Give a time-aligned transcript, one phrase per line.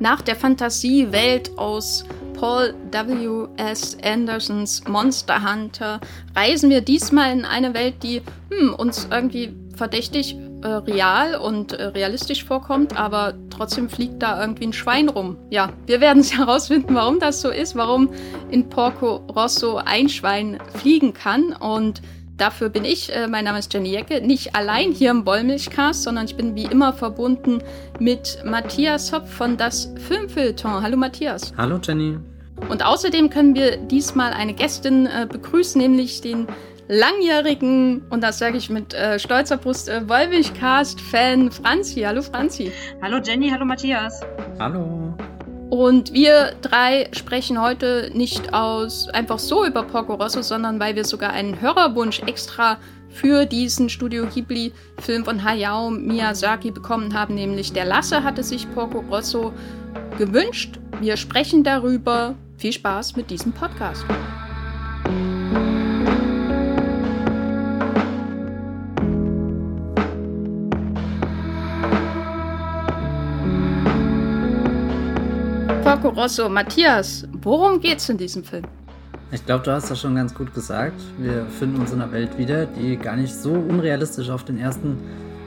[0.00, 3.48] Nach der Fantasiewelt aus Paul W.
[3.56, 3.96] S.
[4.02, 6.00] Andersons Monster Hunter
[6.36, 11.86] reisen wir diesmal in eine Welt, die hm, uns irgendwie verdächtig äh, real und äh,
[11.86, 15.36] realistisch vorkommt, aber trotzdem fliegt da irgendwie ein Schwein rum.
[15.50, 18.10] Ja, wir werden es herausfinden, warum das so ist, warum
[18.50, 22.02] in Porco Rosso ein Schwein fliegen kann und
[22.38, 26.26] Dafür bin ich, äh, mein Name ist Jenny Jecke, nicht allein hier im Wollmilchcast, sondern
[26.26, 27.60] ich bin wie immer verbunden
[27.98, 30.80] mit Matthias Hopf von das Filmfilter.
[30.80, 31.52] Hallo Matthias.
[31.56, 32.16] Hallo Jenny.
[32.68, 36.46] Und außerdem können wir diesmal eine Gästin äh, begrüßen, nämlich den
[36.86, 42.02] langjährigen, und das sage ich mit äh, stolzer Brust, äh, Wollmilchcast-Fan Franzi.
[42.02, 42.70] Hallo Franzi.
[43.02, 44.20] Hallo Jenny, hallo Matthias.
[44.60, 45.12] Hallo.
[45.70, 51.04] Und wir drei sprechen heute nicht aus einfach so über Porco Rosso, sondern weil wir
[51.04, 52.78] sogar einen Hörerwunsch extra
[53.10, 59.00] für diesen Studio Ghibli-Film von Hayao Miyazaki bekommen haben, nämlich der Lasse hatte sich Porco
[59.10, 59.52] Rosso
[60.16, 60.78] gewünscht.
[61.00, 62.34] Wir sprechen darüber.
[62.56, 64.04] Viel Spaß mit diesem Podcast.
[75.88, 78.64] Porco Rosso, Matthias, worum geht's in diesem Film?
[79.32, 81.00] Ich glaube, du hast das schon ganz gut gesagt.
[81.16, 84.98] Wir finden uns in einer Welt wieder, die gar nicht so unrealistisch auf den ersten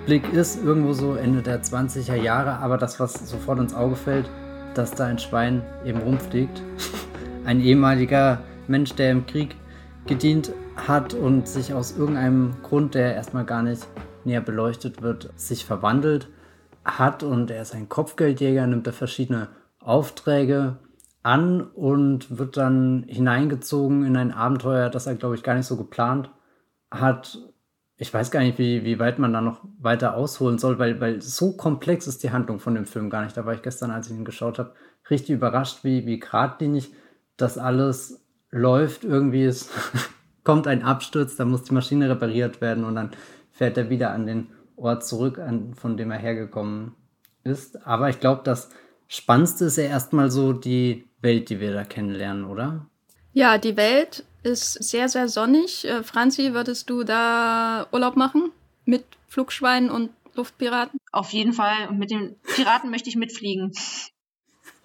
[0.07, 0.63] Blick ist.
[0.63, 2.53] Irgendwo so Ende der 20er Jahre.
[2.53, 4.31] Aber das, was sofort ins Auge fällt,
[4.73, 6.63] dass da ein Schwein eben rumfliegt.
[7.45, 9.55] Ein ehemaliger Mensch, der im Krieg
[10.07, 13.85] gedient hat und sich aus irgendeinem Grund, der erstmal gar nicht
[14.25, 16.29] näher beleuchtet wird, sich verwandelt
[16.83, 17.21] hat.
[17.21, 19.49] Und er ist ein Kopfgeldjäger, nimmt da verschiedene
[19.81, 20.79] Aufträge
[21.23, 25.77] an und wird dann hineingezogen in ein Abenteuer, das er, glaube ich, gar nicht so
[25.77, 26.31] geplant
[26.89, 27.37] hat.
[27.97, 31.21] Ich weiß gar nicht, wie, wie weit man da noch weiter ausholen soll, weil, weil
[31.21, 33.37] so komplex ist die Handlung von dem Film gar nicht.
[33.37, 34.73] Da war ich gestern, als ich ihn geschaut habe,
[35.09, 36.91] richtig überrascht, wie, wie geradlinig
[37.37, 39.03] das alles läuft.
[39.03, 39.69] Irgendwie ist,
[40.43, 43.11] kommt ein Absturz, da muss die Maschine repariert werden und dann
[43.51, 46.95] fährt er wieder an den Ort zurück, an, von dem er hergekommen
[47.43, 47.85] ist.
[47.85, 48.71] Aber ich glaube, dass
[49.13, 52.85] Spannendste ist ja erstmal so die Welt, die wir da kennenlernen, oder?
[53.33, 55.83] Ja, die Welt ist sehr, sehr sonnig.
[55.83, 58.53] Äh, Franzi, würdest du da Urlaub machen
[58.85, 60.97] mit Flugschweinen und Luftpiraten?
[61.11, 61.89] Auf jeden Fall.
[61.89, 63.73] Und mit den Piraten möchte ich mitfliegen.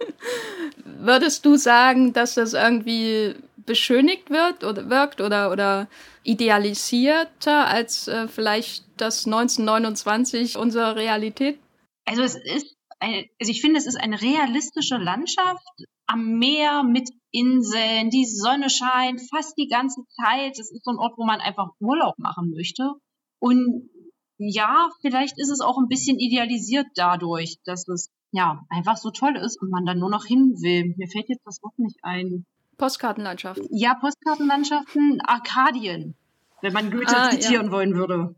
[0.85, 5.87] Würdest du sagen, dass das irgendwie beschönigt wird oder wirkt oder, oder
[6.25, 11.61] idealisierter als äh, vielleicht das 1929 unsere Realität?
[12.07, 17.11] Also es ist eine, also ich finde, es ist eine realistische Landschaft am Meer mit
[17.31, 20.59] Inseln, die Sonne scheint fast die ganze Zeit.
[20.59, 22.93] Es ist so ein Ort, wo man einfach Urlaub machen möchte.
[23.39, 23.91] Und
[24.39, 29.37] ja, vielleicht ist es auch ein bisschen idealisiert dadurch, dass es ja einfach so toll
[29.37, 30.95] ist und man dann nur noch hin will.
[30.97, 32.47] Mir fällt jetzt das Wort nicht ein.
[32.77, 33.67] Postkartenlandschaften.
[33.71, 36.15] Ja, Postkartenlandschaften, Arkadien,
[36.61, 37.73] wenn man Goethe ah, zitieren ja.
[37.73, 38.35] wollen würde.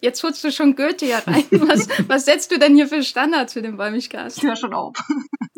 [0.00, 1.44] Jetzt holst du schon Goethe hier rein.
[1.50, 4.42] Was, was setzt du denn hier für Standards für den Bäumigcast?
[4.42, 4.94] Ich schon auf.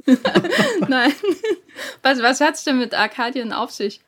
[0.88, 1.12] Nein.
[2.02, 4.00] Was, was hat's denn mit Arkadien auf sich?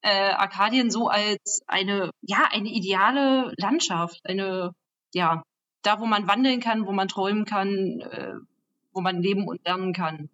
[0.00, 4.20] Äh, Arkadien so als eine, ja, eine ideale Landschaft.
[4.24, 4.72] Eine,
[5.12, 5.42] ja,
[5.82, 8.34] da wo man wandeln kann, wo man träumen kann, äh,
[8.92, 10.28] wo man leben und lernen kann.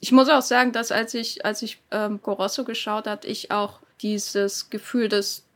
[0.00, 3.80] Ich muss auch sagen, dass als ich, als ich ähm, Gorosso geschaut habe, ich auch
[4.02, 5.46] dieses Gefühl des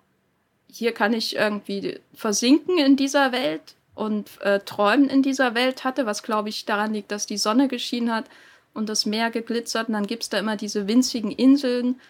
[0.70, 6.06] hier kann ich irgendwie versinken in dieser Welt und äh, träumen in dieser Welt hatte,
[6.06, 8.26] was glaube ich daran liegt, dass die Sonne geschienen hat
[8.74, 12.00] und das Meer geglitzert und dann gibt es da immer diese winzigen Inseln,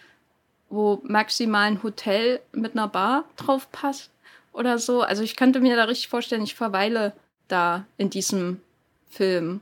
[0.69, 4.11] wo maximal ein Hotel mit einer Bar drauf passt
[4.53, 5.03] oder so.
[5.03, 7.15] Also ich könnte mir da richtig vorstellen, ich verweile
[7.47, 8.61] da in diesem
[9.09, 9.61] Film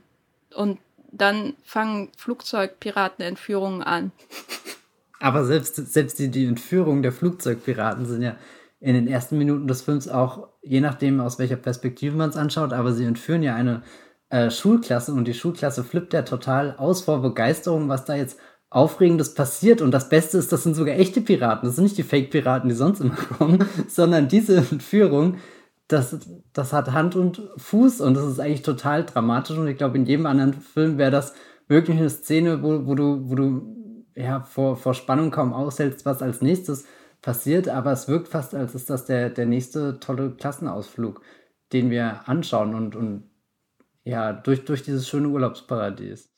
[0.53, 0.79] und
[1.11, 4.11] dann fangen Flugzeugpiratenentführungen an.
[5.19, 8.35] Aber selbst, selbst die, die Entführung der Flugzeugpiraten sind ja
[8.79, 12.73] in den ersten Minuten des Films auch, je nachdem, aus welcher Perspektive man es anschaut,
[12.73, 13.81] aber sie entführen ja eine
[14.29, 18.37] äh, Schulklasse und die Schulklasse flippt ja total aus vor Begeisterung, was da jetzt
[18.69, 19.81] Aufregendes passiert.
[19.81, 21.67] Und das Beste ist, das sind sogar echte Piraten.
[21.67, 25.37] Das sind nicht die Fake-Piraten, die sonst immer kommen, sondern diese Entführung,
[25.87, 26.17] das,
[26.51, 29.57] das hat Hand und Fuß und das ist eigentlich total dramatisch.
[29.57, 31.33] Und ich glaube, in jedem anderen Film wäre das
[31.69, 33.77] wirklich eine Szene, wo, wo du, wo du
[34.15, 36.85] ja, vor, vor Spannung kaum aushältst, was als nächstes
[37.27, 41.21] passiert, aber es wirkt fast, als ist das der, der nächste tolle Klassenausflug,
[41.73, 43.29] den wir anschauen und, und
[44.05, 46.31] ja, durch, durch dieses schöne Urlaubsparadies.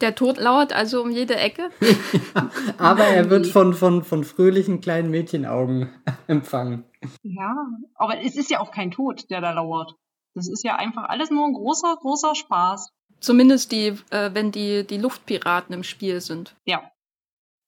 [0.00, 1.70] Der Tod lauert also um jede Ecke.
[2.34, 5.88] ja, aber er wird von, von, von fröhlichen kleinen Mädchenaugen
[6.26, 6.82] empfangen.
[7.22, 7.54] Ja,
[7.94, 9.94] aber es ist ja auch kein Tod, der da lauert.
[10.34, 12.90] Das ist ja einfach alles nur ein großer, großer Spaß.
[13.20, 16.56] Zumindest die, äh, wenn die, die Luftpiraten im Spiel sind.
[16.64, 16.90] Ja,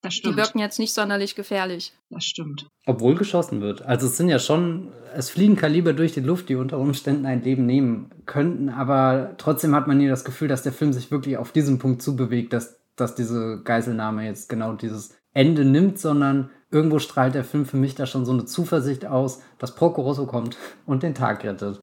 [0.05, 0.35] das stimmt.
[0.35, 1.93] Die wirken jetzt nicht sonderlich gefährlich.
[2.09, 2.67] Das stimmt.
[2.85, 3.81] Obwohl geschossen wird.
[3.81, 7.43] Also es sind ja schon, es fliegen Kaliber durch die Luft, die unter Umständen ein
[7.43, 11.37] Leben nehmen könnten, aber trotzdem hat man hier das Gefühl, dass der Film sich wirklich
[11.37, 16.99] auf diesen Punkt zubewegt, dass, dass diese Geiselnahme jetzt genau dieses Ende nimmt, sondern irgendwo
[16.99, 20.57] strahlt der Film für mich da schon so eine Zuversicht aus, dass Porco Rosso kommt
[20.85, 21.79] und den Tag rettet.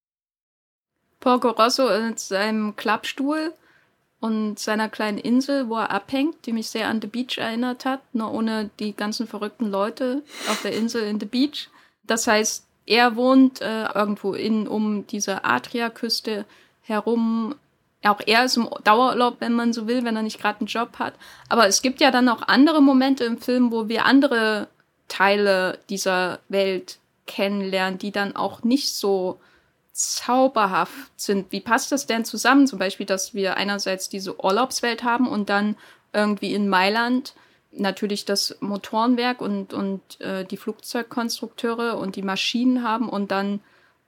[1.20, 3.52] Porco Rosso in seinem Klappstuhl
[4.22, 8.00] und seiner kleinen Insel, wo er abhängt, die mich sehr an The Beach erinnert hat,
[8.12, 11.68] nur ohne die ganzen verrückten Leute auf der Insel in The Beach.
[12.04, 16.44] Das heißt, er wohnt äh, irgendwo in um diese Adria-Küste
[16.82, 17.56] herum.
[18.04, 21.00] Auch er ist im Dauerurlaub, wenn man so will, wenn er nicht gerade einen Job
[21.00, 21.14] hat.
[21.48, 24.68] Aber es gibt ja dann auch andere Momente im Film, wo wir andere
[25.08, 29.40] Teile dieser Welt kennenlernen, die dann auch nicht so
[29.92, 31.52] zauberhaft sind.
[31.52, 32.66] Wie passt das denn zusammen?
[32.66, 35.76] Zum Beispiel, dass wir einerseits diese Urlaubswelt haben und dann
[36.12, 37.34] irgendwie in Mailand
[37.72, 43.60] natürlich das Motorenwerk und, und äh, die Flugzeugkonstrukteure und die Maschinen haben und dann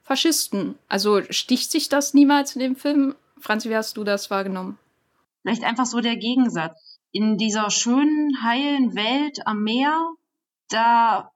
[0.03, 0.77] Faschisten.
[0.87, 3.15] Also sticht sich das niemals in dem Film?
[3.39, 4.77] Franzi, wie hast du das wahrgenommen?
[5.41, 6.99] Vielleicht einfach so der Gegensatz.
[7.11, 10.09] In dieser schönen, heilen Welt am Meer,
[10.69, 11.31] da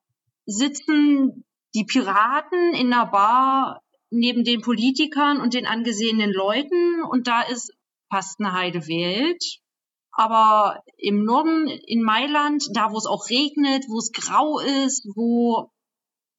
[0.46, 3.82] sitzen die Piraten in einer Bar
[4.12, 7.74] neben den Politikern und den angesehenen Leuten und da ist
[8.12, 9.60] fast eine heide Welt.
[10.12, 15.72] Aber im Norden, in Mailand, da wo es auch regnet, wo es grau ist, wo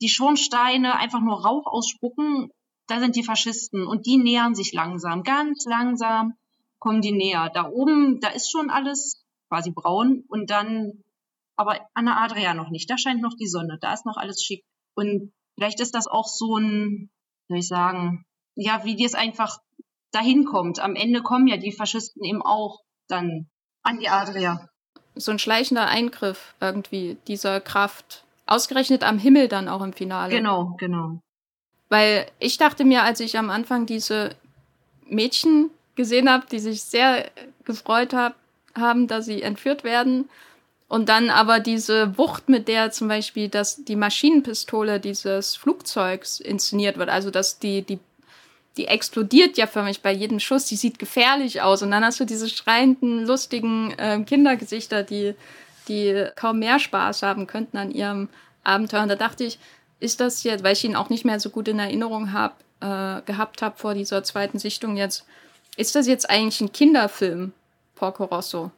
[0.02, 2.50] die Schornsteine einfach nur Rauch ausspucken,
[2.88, 6.34] da sind die Faschisten und die nähern sich langsam, ganz langsam
[6.80, 7.50] kommen die näher.
[7.54, 11.04] Da oben, da ist schon alles quasi braun und dann,
[11.56, 12.90] aber an der Adria noch nicht.
[12.90, 14.64] Da scheint noch die Sonne, da ist noch alles schick.
[14.94, 17.10] Und vielleicht ist das auch so ein
[17.50, 18.24] soll ich sagen,
[18.54, 19.58] ja, wie es einfach
[20.12, 20.78] dahin kommt.
[20.78, 23.48] Am Ende kommen ja die Faschisten eben auch dann
[23.82, 24.68] an die Adria.
[25.16, 28.24] So ein schleichender Eingriff irgendwie dieser Kraft.
[28.46, 30.34] Ausgerechnet am Himmel dann auch im Finale.
[30.34, 31.20] Genau, genau.
[31.88, 34.36] Weil ich dachte mir, als ich am Anfang diese
[35.08, 37.28] Mädchen gesehen habe, die sich sehr
[37.64, 38.36] gefreut hab,
[38.76, 40.28] haben, dass sie entführt werden,
[40.90, 46.98] und dann aber diese Wucht, mit der zum Beispiel das, die Maschinenpistole dieses Flugzeugs inszeniert
[46.98, 48.00] wird, also dass die, die,
[48.76, 51.82] die explodiert ja förmlich bei jedem Schuss, die sieht gefährlich aus.
[51.82, 55.36] Und dann hast du diese schreienden, lustigen äh, Kindergesichter, die,
[55.86, 58.28] die kaum mehr Spaß haben könnten an ihrem
[58.64, 59.04] Abenteuer.
[59.04, 59.60] Und da dachte ich,
[60.00, 63.22] ist das jetzt, weil ich ihn auch nicht mehr so gut in Erinnerung hab, äh,
[63.26, 65.24] gehabt habe vor dieser zweiten Sichtung jetzt,
[65.76, 67.52] ist das jetzt eigentlich ein Kinderfilm,
[67.94, 68.72] Porco Rosso?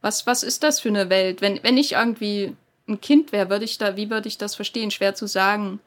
[0.00, 1.40] Was, was ist das für eine Welt?
[1.40, 2.54] Wenn, wenn ich irgendwie
[2.88, 4.90] ein Kind wäre, würde ich da, wie würde ich das verstehen?
[4.90, 5.80] Schwer zu sagen.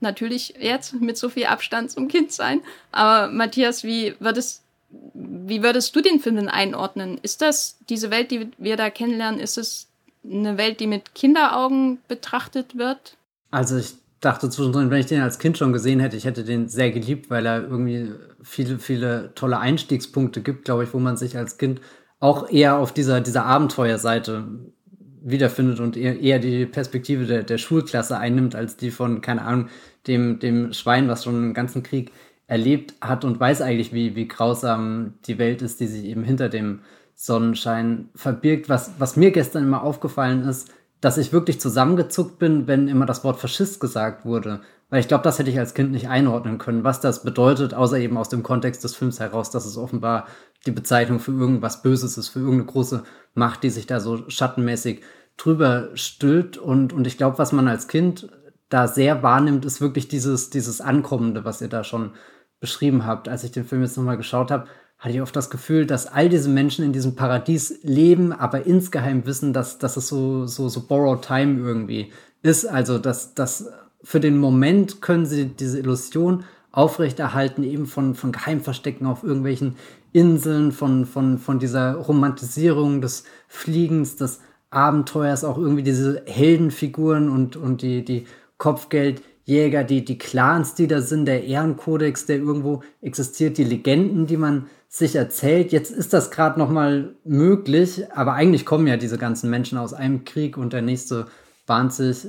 [0.00, 2.60] Natürlich jetzt mit so viel Abstand zum Kind sein.
[2.92, 4.62] Aber Matthias, wie würdest,
[5.14, 7.18] wie würdest du den Film denn einordnen?
[7.22, 9.88] Ist das diese Welt, die wir da kennenlernen, ist es
[10.24, 13.16] eine Welt, die mit Kinderaugen betrachtet wird?
[13.50, 16.68] Also ich dachte zwischendrin, wenn ich den als Kind schon gesehen hätte, ich hätte den
[16.68, 18.12] sehr geliebt, weil er irgendwie
[18.42, 21.80] viele, viele tolle Einstiegspunkte gibt, glaube ich, wo man sich als Kind
[22.24, 24.44] auch eher auf dieser, dieser Abenteuerseite
[25.22, 29.68] wiederfindet und eher die Perspektive der, der Schulklasse einnimmt, als die von, keine Ahnung,
[30.06, 32.12] dem, dem Schwein, was schon einen ganzen Krieg
[32.46, 36.48] erlebt hat und weiß eigentlich, wie, wie grausam die Welt ist, die sich eben hinter
[36.48, 36.80] dem
[37.14, 38.70] Sonnenschein verbirgt.
[38.70, 40.70] Was, was mir gestern immer aufgefallen ist,
[41.02, 44.60] dass ich wirklich zusammengezuckt bin, wenn immer das Wort Faschist gesagt wurde.
[44.88, 47.98] Weil ich glaube, das hätte ich als Kind nicht einordnen können, was das bedeutet, außer
[47.98, 50.26] eben aus dem Kontext des Films heraus, dass es offenbar
[50.66, 53.04] die Bezeichnung für irgendwas Böses ist, für irgendeine große
[53.34, 55.02] Macht, die sich da so schattenmäßig
[55.36, 56.56] drüber stülpt.
[56.56, 58.28] Und, und ich glaube, was man als Kind
[58.68, 62.12] da sehr wahrnimmt, ist wirklich dieses, dieses Ankommende, was ihr da schon
[62.60, 63.28] beschrieben habt.
[63.28, 64.66] Als ich den Film jetzt nochmal geschaut habe,
[64.98, 69.26] hatte ich oft das Gefühl, dass all diese Menschen in diesem Paradies leben, aber insgeheim
[69.26, 72.64] wissen, dass, dass es so, so, so borrowed time irgendwie ist.
[72.64, 73.68] Also, dass, dass
[74.02, 79.76] für den Moment können sie diese Illusion aufrechterhalten, eben von, von Geheimverstecken auf irgendwelchen
[80.14, 84.40] Inseln, von, von, von dieser Romantisierung des Fliegens, des
[84.70, 91.00] Abenteuers, auch irgendwie diese Heldenfiguren und, und die, die Kopfgeldjäger, die, die Clans, die da
[91.00, 95.72] sind, der Ehrenkodex, der irgendwo existiert, die Legenden, die man sich erzählt.
[95.72, 100.24] Jetzt ist das gerade nochmal möglich, aber eigentlich kommen ja diese ganzen Menschen aus einem
[100.24, 101.26] Krieg und der nächste
[101.66, 102.28] bahnt sich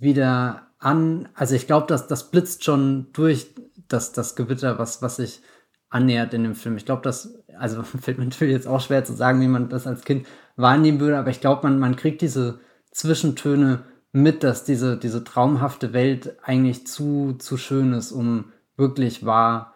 [0.00, 1.28] wieder an.
[1.34, 3.54] Also ich glaube, dass das blitzt schon durch
[3.86, 5.42] das, das Gewitter, was, was sich
[5.90, 6.76] annähert in dem Film.
[6.76, 9.86] Ich glaube, das, also fällt mir natürlich jetzt auch schwer zu sagen, wie man das
[9.86, 10.26] als Kind
[10.56, 12.60] wahrnehmen würde, aber ich glaube, man, man kriegt diese
[12.90, 19.74] Zwischentöne mit, dass diese, diese traumhafte Welt eigentlich zu, zu schön ist, um wirklich wahr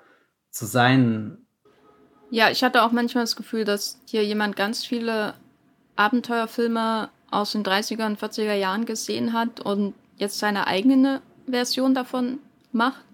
[0.50, 1.38] zu sein.
[2.30, 5.34] Ja, ich hatte auch manchmal das Gefühl, dass hier jemand ganz viele
[5.96, 12.38] Abenteuerfilme aus den 30er und 40er Jahren gesehen hat und jetzt seine eigene Version davon
[12.72, 13.04] macht.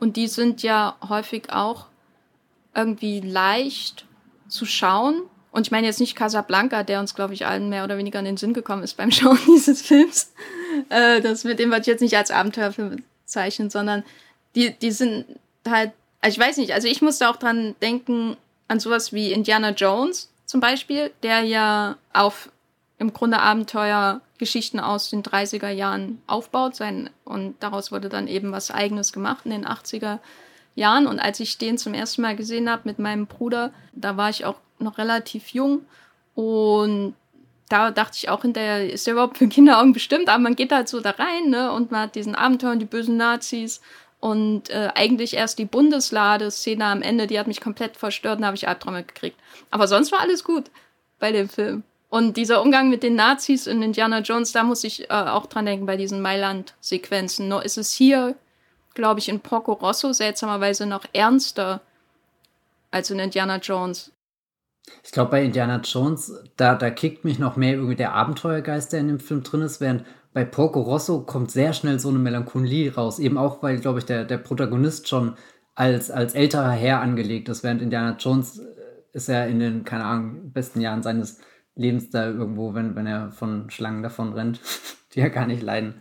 [0.00, 1.86] Und die sind ja häufig auch
[2.74, 4.06] irgendwie leicht
[4.48, 5.22] zu schauen.
[5.50, 8.24] Und ich meine jetzt nicht Casablanca, der uns, glaube ich, allen mehr oder weniger in
[8.24, 10.32] den Sinn gekommen ist beim Schauen dieses Films.
[10.88, 14.04] Äh, das mit dem würde ich jetzt nicht als Abenteuerfilm zeichnen, sondern
[14.54, 15.26] die, die sind
[15.68, 18.36] halt, also ich weiß nicht, also ich musste auch dran denken,
[18.68, 22.50] an sowas wie Indiana Jones zum Beispiel, der ja auf
[22.98, 28.70] im Grunde Abenteuergeschichten aus den 30er Jahren aufbaut sein, und daraus wurde dann eben was
[28.70, 30.18] eigenes gemacht in den 80er
[30.74, 31.06] Jahren.
[31.06, 34.44] Und als ich den zum ersten Mal gesehen habe mit meinem Bruder, da war ich
[34.44, 35.82] auch noch relativ jung
[36.34, 37.14] und
[37.68, 40.88] da dachte ich auch hinterher, ist der überhaupt für Kinderaugen bestimmt, aber man geht halt
[40.88, 43.80] so da rein, ne, und man hat diesen Abenteuer und die bösen Nazis
[44.20, 48.56] und äh, eigentlich erst die Bundeslade-Szene am Ende, die hat mich komplett verstört und habe
[48.56, 49.36] ich Albträume gekriegt.
[49.70, 50.70] Aber sonst war alles gut
[51.18, 51.82] bei dem Film.
[52.08, 55.66] Und dieser Umgang mit den Nazis in Indiana Jones, da muss ich äh, auch dran
[55.66, 57.48] denken bei diesen Mailand-Sequenzen.
[57.48, 58.36] Nur ist es hier,
[58.94, 61.80] glaube ich, in Porco Rosso seltsamerweise noch ernster
[62.90, 64.12] als in Indiana Jones.
[65.04, 69.00] Ich glaube, bei Indiana Jones, da, da kickt mich noch mehr irgendwie der Abenteuergeist, der
[69.00, 72.94] in dem Film drin ist, während bei Porco Rosso kommt sehr schnell so eine Melancholie
[72.94, 73.18] raus.
[73.18, 75.36] Eben auch, weil, glaube ich, der, der Protagonist schon
[75.74, 78.64] als, als älterer Herr angelegt ist, während Indiana Jones äh,
[79.12, 81.40] ist er in den, keine Ahnung, besten Jahren seines
[81.74, 84.60] Lebens da irgendwo, wenn, wenn er von Schlangen davon rennt,
[85.14, 86.00] die er gar nicht leiden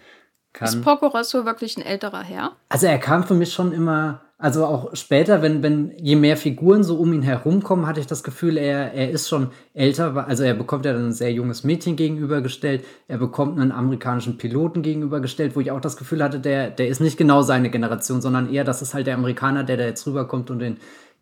[0.53, 0.67] kann.
[0.67, 2.51] Ist Porco Rosso wirklich ein älterer Herr?
[2.70, 6.84] Also er kam für mich schon immer also auch später, wenn, wenn je mehr Figuren
[6.84, 10.27] so um ihn herumkommen, hatte ich das Gefühl, er, er ist schon älter.
[10.27, 12.84] Also er bekommt ja dann ein sehr junges Mädchen gegenübergestellt.
[13.08, 17.01] Er bekommt einen amerikanischen Piloten gegenübergestellt, wo ich auch das Gefühl hatte, der, der ist
[17.01, 20.50] nicht genau seine Generation, sondern eher, das ist halt der Amerikaner, der da jetzt rüberkommt
[20.50, 20.77] und den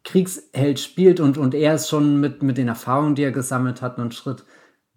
[0.05, 1.19] Kriegsheld spielt.
[1.19, 4.45] Und, und er ist schon mit, mit den Erfahrungen, die er gesammelt hat, einen Schritt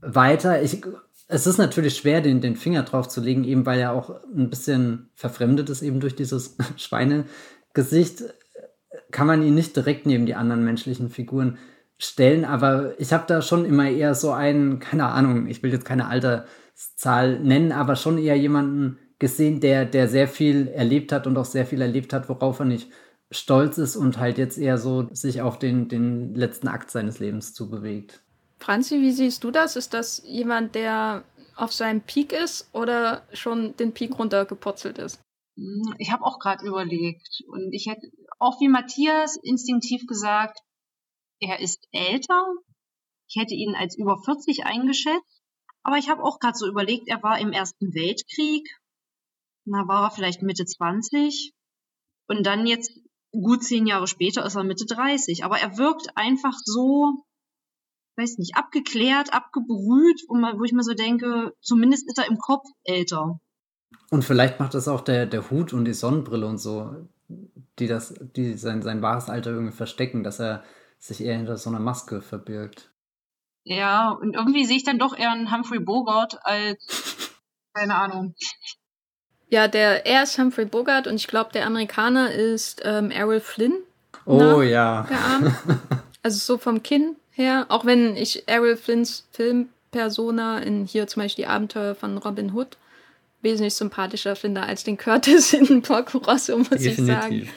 [0.00, 0.62] weiter.
[0.62, 0.80] Ich,
[1.28, 4.50] es ist natürlich schwer, den, den Finger drauf zu legen, eben weil er auch ein
[4.50, 7.24] bisschen verfremdet ist, eben durch dieses Schweine.
[7.74, 8.24] Gesicht
[9.10, 11.58] kann man ihn nicht direkt neben die anderen menschlichen Figuren
[11.98, 15.84] stellen, aber ich habe da schon immer eher so einen, keine Ahnung, ich will jetzt
[15.84, 21.36] keine Alterszahl nennen, aber schon eher jemanden gesehen, der, der sehr viel erlebt hat und
[21.38, 22.90] auch sehr viel erlebt hat, worauf er nicht
[23.30, 27.54] stolz ist und halt jetzt eher so sich auf den, den letzten Akt seines Lebens
[27.54, 28.21] zubewegt.
[28.62, 29.74] Franzi, wie siehst du das?
[29.74, 31.24] Ist das jemand, der
[31.56, 35.20] auf seinem Peak ist oder schon den Peak runtergepurzelt ist?
[35.56, 38.06] Hm, ich habe auch gerade überlegt und ich hätte
[38.38, 40.60] auch wie Matthias instinktiv gesagt,
[41.40, 42.46] er ist älter.
[43.28, 45.42] Ich hätte ihn als über 40 eingeschätzt,
[45.82, 48.68] aber ich habe auch gerade so überlegt, er war im Ersten Weltkrieg,
[49.64, 51.52] da war er vielleicht Mitte 20
[52.28, 52.92] und dann jetzt
[53.32, 57.24] gut zehn Jahre später ist er Mitte 30, aber er wirkt einfach so,
[58.16, 63.40] weiß nicht, abgeklärt, abgebrüht, wo ich mir so denke, zumindest ist er im Kopf älter.
[64.10, 67.08] Und vielleicht macht das auch der, der Hut und die Sonnenbrille und so,
[67.78, 70.62] die das, die sein, sein wahres Alter irgendwie verstecken, dass er
[70.98, 72.90] sich eher hinter so einer Maske verbirgt.
[73.64, 77.32] Ja, und irgendwie sehe ich dann doch eher einen Humphrey Bogart als,
[77.74, 78.34] keine Ahnung.
[79.48, 83.74] Ja, der, er ist Humphrey Bogart und ich glaube, der Amerikaner ist ähm, Errol Flynn.
[84.26, 85.06] Oh ja.
[86.24, 91.44] Also so vom Kinn her, auch wenn ich Errol Flynns Filmpersona in hier zum Beispiel
[91.44, 92.76] die Abenteuer von Robin Hood
[93.42, 96.98] wesentlich sympathischer finde als den Curtis in Porco Rosso, muss Definitiv.
[96.98, 97.48] ich sagen.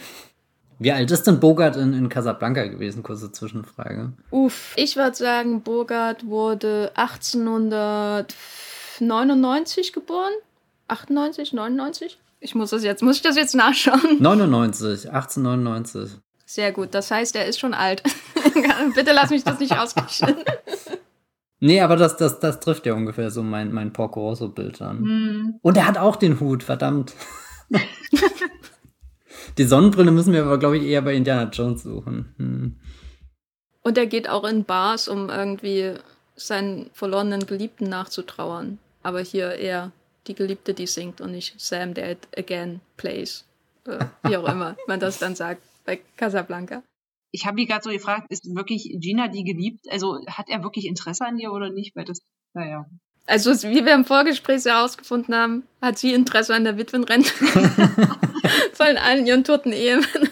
[0.78, 3.02] Wie alt ist denn Bogart in, in Casablanca gewesen?
[3.02, 4.12] Kurze Zwischenfrage.
[4.30, 10.34] Uff, ich würde sagen, Bogart wurde 1899 geboren.
[10.88, 12.20] 98, 99?
[12.42, 14.18] Ich muss das jetzt, muss ich das jetzt nachschauen?
[14.20, 16.18] 99, 1899.
[16.46, 18.04] Sehr gut, das heißt, er ist schon alt.
[18.96, 20.38] Bitte lass mich das nicht ausrechnen.
[21.60, 25.02] Nee, aber das, das, das trifft ja ungefähr so mein, mein Porco Rosso-Bild an.
[25.02, 25.60] Mm.
[25.62, 27.14] Und er hat auch den Hut, verdammt.
[29.58, 32.36] Die Sonnenbrille müssen wir aber, glaube ich, eher bei Indiana Jones suchen.
[32.38, 32.76] Hm.
[33.84, 35.94] Und er geht auch in Bars, um irgendwie
[36.36, 38.80] seinen verlorenen Geliebten nachzutrauern.
[39.02, 39.92] Aber hier eher
[40.28, 43.46] die Geliebte, die singt und nicht Sam, der again plays.
[43.86, 46.84] Äh, wie auch immer man das dann sagt bei Casablanca
[47.36, 49.86] ich habe mich gerade so gefragt, ist wirklich Gina die geliebt?
[49.92, 51.94] Also hat er wirklich Interesse an ihr oder nicht?
[51.96, 52.20] Weil das,
[52.54, 52.86] naja.
[53.28, 57.30] Also wie wir im Vorgespräch herausgefunden haben, hat sie Interesse an der Witwenrente
[58.74, 60.30] von allen ihren toten Ehemännern.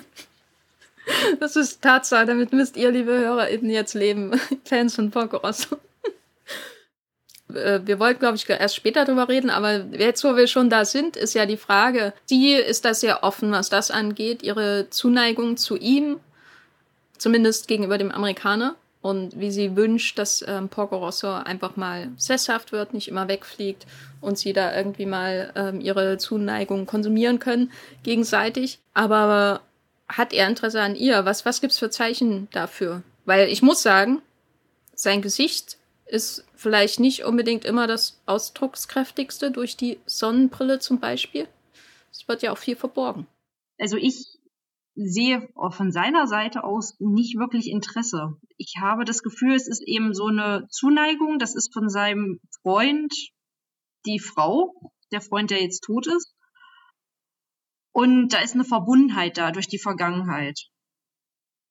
[1.42, 4.40] Das ist Tatsache, damit müsst ihr, liebe HörerInnen, jetzt leben.
[4.64, 5.76] Fans von Porco Rosso.
[7.54, 10.86] Äh, wir wollten, glaube ich, erst später drüber reden, aber jetzt, wo wir schon da
[10.86, 15.58] sind, ist ja die Frage, sie ist da sehr offen, was das angeht, ihre Zuneigung
[15.58, 16.20] zu ihm
[17.18, 22.72] zumindest gegenüber dem Amerikaner und wie sie wünscht, dass ähm, Porco Rosso einfach mal sesshaft
[22.72, 23.86] wird, nicht immer wegfliegt
[24.22, 27.72] und sie da irgendwie mal ähm, ihre Zuneigung konsumieren können
[28.04, 28.80] gegenseitig.
[28.94, 29.62] Aber
[30.08, 31.26] hat er Interesse an ihr?
[31.26, 33.04] Was, was gibt's für Zeichen dafür?
[33.26, 34.22] Weil ich muss sagen,
[34.96, 41.48] sein Gesicht ist vielleicht nicht unbedingt immer das ausdruckskräftigste durch die Sonnenbrille zum Beispiel.
[42.12, 43.28] Es wird ja auch viel verborgen.
[43.80, 44.40] Also ich
[44.96, 48.38] sehe von seiner Seite aus nicht wirklich Interesse.
[48.58, 51.40] Ich habe das Gefühl, es ist eben so eine Zuneigung.
[51.40, 53.14] Das ist von seinem Freund
[54.06, 54.74] die Frau,
[55.12, 56.36] der Freund, der jetzt tot ist.
[57.92, 60.60] Und da ist eine Verbundenheit da durch die Vergangenheit.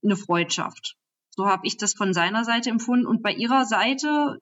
[0.02, 0.96] Eine Freundschaft.
[1.34, 3.06] So habe ich das von seiner Seite empfunden.
[3.06, 4.40] Und bei ihrer Seite,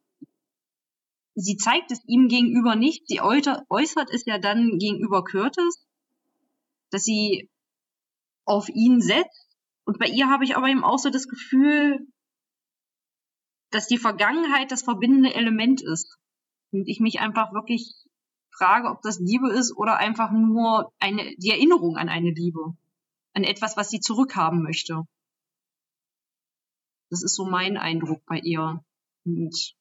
[1.34, 3.06] sie zeigt es ihm gegenüber nicht.
[3.06, 5.86] Sie äußert es ja dann gegenüber Curtis,
[6.90, 7.48] dass sie
[8.44, 9.48] auf ihn setzt.
[9.84, 12.06] Und bei ihr habe ich aber eben auch so das Gefühl,
[13.70, 16.18] dass die Vergangenheit das verbindende Element ist.
[16.72, 17.94] Und ich mich einfach wirklich
[18.50, 22.74] frage, ob das Liebe ist oder einfach nur eine, die Erinnerung an eine Liebe.
[23.32, 25.04] An etwas, was sie zurückhaben möchte.
[27.10, 28.82] Das ist so mein Eindruck bei ihr.
[29.24, 29.74] Und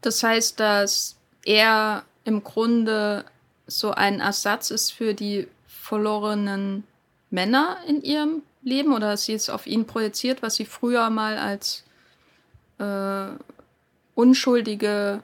[0.00, 3.24] das heißt, dass er im Grunde
[3.66, 6.84] so ein Ersatz ist für die verlorenen
[7.30, 11.84] Männer in ihrem Leben oder sie ist auf ihn projiziert, was sie früher mal als
[12.78, 13.28] äh,
[14.14, 15.22] unschuldige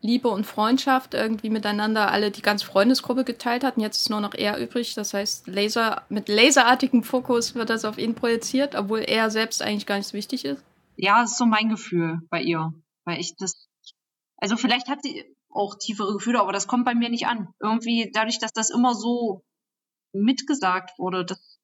[0.00, 3.80] Liebe und Freundschaft irgendwie miteinander alle die ganze Freundesgruppe geteilt hatten.
[3.80, 4.94] Jetzt ist nur noch er übrig.
[4.94, 9.86] Das heißt, Laser, mit laserartigem Fokus wird das auf ihn projiziert, obwohl er selbst eigentlich
[9.86, 10.62] gar nicht so wichtig ist.
[10.96, 12.72] Ja, ist so mein Gefühl bei ihr.
[13.04, 13.68] Weil ich das,
[14.36, 17.48] also vielleicht hat sie auch tiefere Gefühle, aber das kommt bei mir nicht an.
[17.60, 19.42] Irgendwie dadurch, dass das immer so
[20.12, 21.58] mitgesagt wurde, dass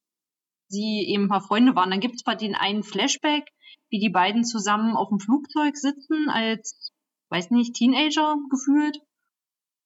[0.69, 1.91] sie eben ein paar Freunde waren.
[1.91, 3.45] Dann gibt es bei den einen Flashback,
[3.91, 6.93] wie die beiden zusammen auf dem Flugzeug sitzen, als,
[7.31, 9.01] weiß nicht, Teenager gefühlt.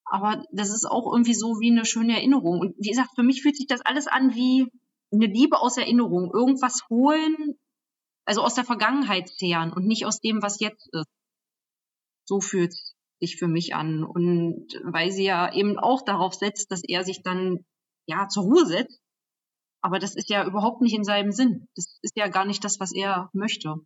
[0.05, 2.61] Aber das ist auch irgendwie so wie eine schöne Erinnerung.
[2.61, 4.67] Und wie gesagt, für mich fühlt sich das alles an wie
[5.13, 6.31] eine Liebe aus Erinnerung.
[6.33, 7.59] Irgendwas holen,
[8.25, 11.09] also aus der Vergangenheit zehren und nicht aus dem, was jetzt ist.
[12.27, 12.75] So fühlt
[13.21, 14.05] sich für mich an.
[14.05, 17.65] Und weil sie ja eben auch darauf setzt, dass er sich dann
[18.07, 19.01] ja, zur Ruhe setzt.
[19.81, 21.69] Aber das ist ja überhaupt nicht in seinem Sinn.
[21.77, 23.77] Das ist ja gar nicht das, was er möchte.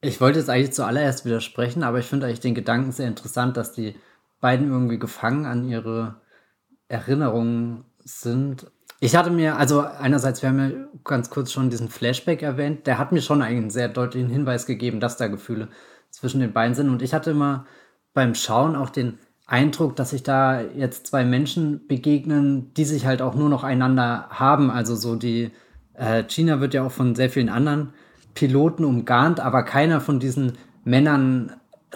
[0.00, 3.72] Ich wollte jetzt eigentlich zuallererst widersprechen, aber ich finde eigentlich den Gedanken sehr interessant, dass
[3.72, 3.94] die
[4.40, 6.20] beiden irgendwie gefangen an ihre
[6.88, 8.70] Erinnerungen sind.
[9.00, 10.70] Ich hatte mir, also einerseits, wir haben ja
[11.04, 15.00] ganz kurz schon diesen Flashback erwähnt, der hat mir schon einen sehr deutlichen Hinweis gegeben,
[15.00, 15.68] dass da Gefühle
[16.10, 16.88] zwischen den beiden sind.
[16.88, 17.66] Und ich hatte immer
[18.14, 23.22] beim Schauen auch den Eindruck, dass sich da jetzt zwei Menschen begegnen, die sich halt
[23.22, 24.70] auch nur noch einander haben.
[24.70, 25.52] Also so die
[25.94, 27.92] äh, China wird ja auch von sehr vielen anderen
[28.36, 30.52] Piloten umgarnt, aber keiner von diesen
[30.84, 31.52] Männern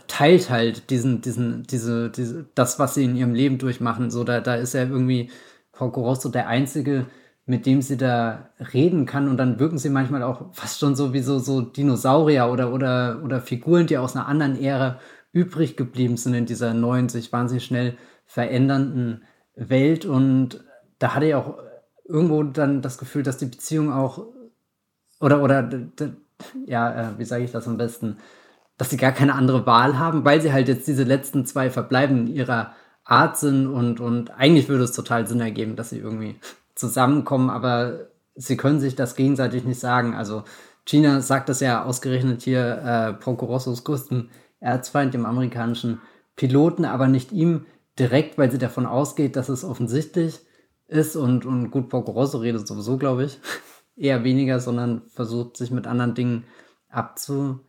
[0.08, 4.10] teilt halt diesen, diesen, diese, diese, das, was sie in ihrem Leben durchmachen.
[4.10, 5.30] So, da, da ist ja irgendwie
[5.72, 7.06] Porco Rosso der Einzige,
[7.46, 9.28] mit dem sie da reden kann.
[9.28, 13.20] Und dann wirken sie manchmal auch fast schon so wie so, so Dinosaurier oder, oder,
[13.24, 14.98] oder Figuren, die aus einer anderen Ära
[15.32, 19.22] übrig geblieben sind in dieser neuen, sich wahnsinnig schnell verändernden
[19.54, 20.06] Welt.
[20.06, 20.64] Und
[20.98, 21.58] da hatte ich auch
[22.04, 24.26] irgendwo dann das Gefühl, dass die Beziehung auch,
[25.20, 25.68] oder, oder,
[26.66, 28.18] ja, äh, wie sage ich das am besten,
[28.76, 32.26] dass sie gar keine andere Wahl haben, weil sie halt jetzt diese letzten zwei Verbleiben
[32.26, 32.74] ihrer
[33.04, 36.36] Art sind und, und eigentlich würde es total Sinn ergeben, dass sie irgendwie
[36.74, 40.14] zusammenkommen, aber sie können sich das gegenseitig nicht sagen.
[40.14, 40.44] Also
[40.84, 46.00] Gina sagt das ja ausgerechnet hier, äh, Procorossos größten Erzfeind, dem amerikanischen
[46.36, 47.66] Piloten, aber nicht ihm
[47.98, 50.40] direkt, weil sie davon ausgeht, dass es offensichtlich
[50.88, 53.38] ist und, und gut, Porco Rosso redet sowieso, glaube ich,
[54.00, 56.44] eher weniger, sondern versucht sich mit anderen Dingen
[56.88, 57.62] abzulenken.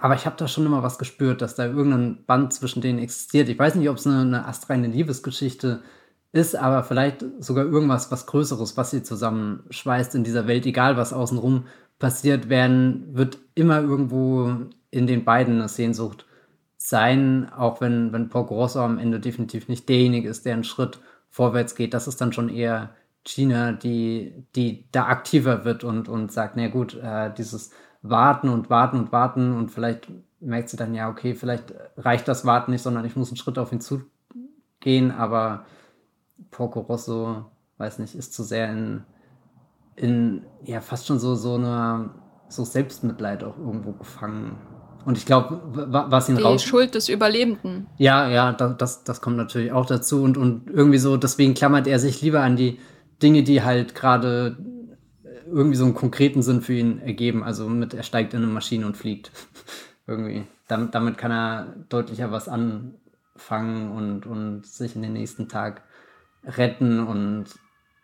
[0.00, 3.48] Aber ich habe da schon immer was gespürt, dass da irgendein Band zwischen denen existiert.
[3.48, 5.82] Ich weiß nicht, ob es eine, eine astreine Liebesgeschichte
[6.32, 11.12] ist, aber vielleicht sogar irgendwas, was Größeres, was sie zusammenschweißt in dieser Welt, egal was
[11.12, 11.64] außenrum
[11.98, 14.52] passiert werden, wird immer irgendwo
[14.90, 16.26] in den beiden eine Sehnsucht
[16.76, 21.00] sein, auch wenn, wenn Paul Grosso am Ende definitiv nicht derjenige ist, der einen Schritt
[21.30, 21.94] vorwärts geht.
[21.94, 22.94] Das ist dann schon eher
[23.26, 27.70] China, die, die da aktiver wird und, und sagt, na gut, äh, dieses
[28.02, 30.08] Warten und Warten und Warten und vielleicht
[30.40, 33.58] merkt sie dann, ja, okay, vielleicht reicht das Warten nicht, sondern ich muss einen Schritt
[33.58, 35.64] auf ihn zugehen, aber
[36.50, 37.46] Porco Rosso,
[37.78, 39.02] weiß nicht, ist zu sehr in,
[39.96, 42.10] in ja, fast schon so, so eine,
[42.48, 44.58] so Selbstmitleid auch irgendwo gefangen.
[45.04, 45.60] Und ich glaube,
[46.10, 46.64] was ihn Die raus...
[46.64, 47.86] Schuld des Überlebenden.
[47.96, 50.22] Ja, ja, das, das kommt natürlich auch dazu.
[50.22, 52.80] Und, und irgendwie so, deswegen klammert er sich lieber an die
[53.22, 54.56] Dinge, die halt gerade
[55.46, 57.42] irgendwie so einen konkreten Sinn für ihn ergeben.
[57.42, 59.30] Also mit, er steigt in eine Maschine und fliegt.
[60.06, 60.46] irgendwie.
[60.68, 65.82] Damit, damit kann er deutlicher was anfangen und, und sich in den nächsten Tag
[66.44, 67.46] retten und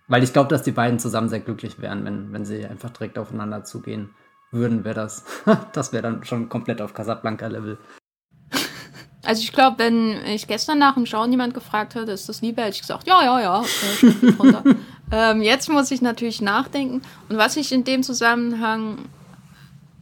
[0.09, 3.19] weil ich glaube, dass die beiden zusammen sehr glücklich wären, wenn, wenn sie einfach direkt
[3.19, 4.11] aufeinander zugehen
[4.51, 5.25] würden, wäre das,
[5.73, 7.79] das wäre dann schon komplett auf Casablanca-Level.
[9.25, 12.61] Also ich glaube, wenn ich gestern nach dem Schauen jemand gefragt hätte, ist das Liebe,
[12.61, 14.75] hätte ich gesagt, ja, ja, ja, äh,
[15.13, 17.03] ähm, jetzt muss ich natürlich nachdenken.
[17.29, 18.99] Und was ich in dem Zusammenhang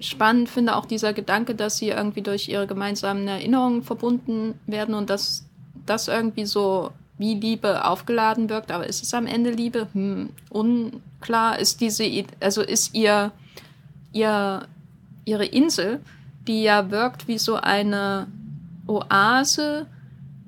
[0.00, 5.10] spannend finde, auch dieser Gedanke, dass sie irgendwie durch ihre gemeinsamen Erinnerungen verbunden werden und
[5.10, 5.44] dass
[5.84, 8.72] das irgendwie so wie Liebe aufgeladen wirkt.
[8.72, 9.88] Aber ist es am Ende Liebe?
[9.92, 11.58] Hm, unklar.
[11.58, 12.04] Ist diese,
[12.40, 13.32] also ist ihr,
[14.12, 14.66] ihr,
[15.26, 16.00] ihre Insel,
[16.46, 18.26] die ja wirkt wie so eine
[18.86, 19.86] Oase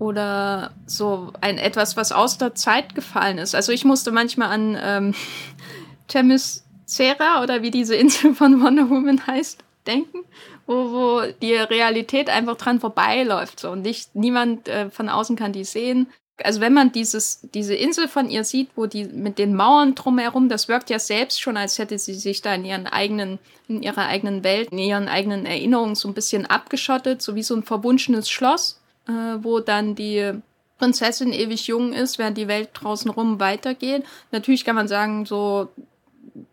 [0.03, 3.55] oder so ein etwas, was aus der Zeit gefallen ist.
[3.55, 5.15] Also ich musste manchmal an ähm,
[6.09, 10.19] Themyscira oder wie diese Insel von Wonder Woman heißt, denken,
[10.67, 13.61] wo, wo die Realität einfach dran vorbeiläuft.
[13.61, 13.71] So.
[13.71, 16.09] Und nicht, niemand äh, von außen kann die sehen.
[16.43, 20.49] Also wenn man dieses, diese Insel von ihr sieht, wo die mit den Mauern drumherum,
[20.49, 23.39] das wirkt ja selbst schon, als hätte sie sich da in ihren eigenen,
[23.69, 27.55] in ihrer eigenen Welt, in ihren eigenen Erinnerungen so ein bisschen abgeschottet, so wie so
[27.55, 29.13] ein verwunschenes Schloss, äh,
[29.43, 30.33] wo dann die
[30.79, 34.05] Prinzessin ewig jung ist, während die Welt draußen rum weitergeht.
[34.33, 35.69] Natürlich kann man sagen, so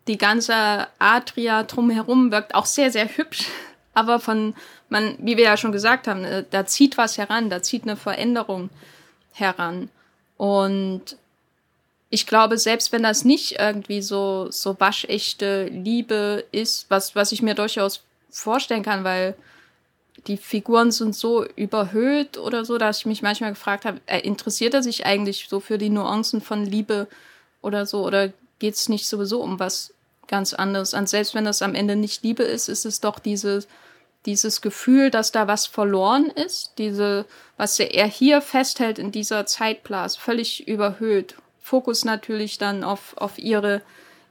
[0.06, 3.46] die ganze Adria drumherum wirkt auch sehr, sehr hübsch.
[3.94, 4.54] Aber von,
[4.88, 7.96] man, wie wir ja schon gesagt haben, äh, da zieht was heran, da zieht eine
[7.96, 8.70] Veränderung
[9.32, 9.90] heran.
[10.36, 11.16] Und
[12.08, 17.42] ich glaube, selbst wenn das nicht irgendwie so, so waschechte Liebe ist, was, was ich
[17.42, 19.34] mir durchaus vorstellen kann, weil
[20.26, 24.74] die Figuren sind so überhöht oder so, dass ich mich manchmal gefragt habe, äh, interessiert
[24.74, 27.08] er sich eigentlich so für die Nuancen von Liebe
[27.62, 29.94] oder so, oder geht es nicht sowieso um was
[30.28, 30.94] ganz anderes?
[30.94, 33.64] Und selbst wenn das am Ende nicht Liebe ist, ist es doch diese
[34.26, 37.24] dieses Gefühl, dass da was verloren ist, diese,
[37.56, 41.36] was er hier festhält in dieser Zeitblase, völlig überhöht.
[41.58, 43.80] Fokus natürlich dann auf, auf ihre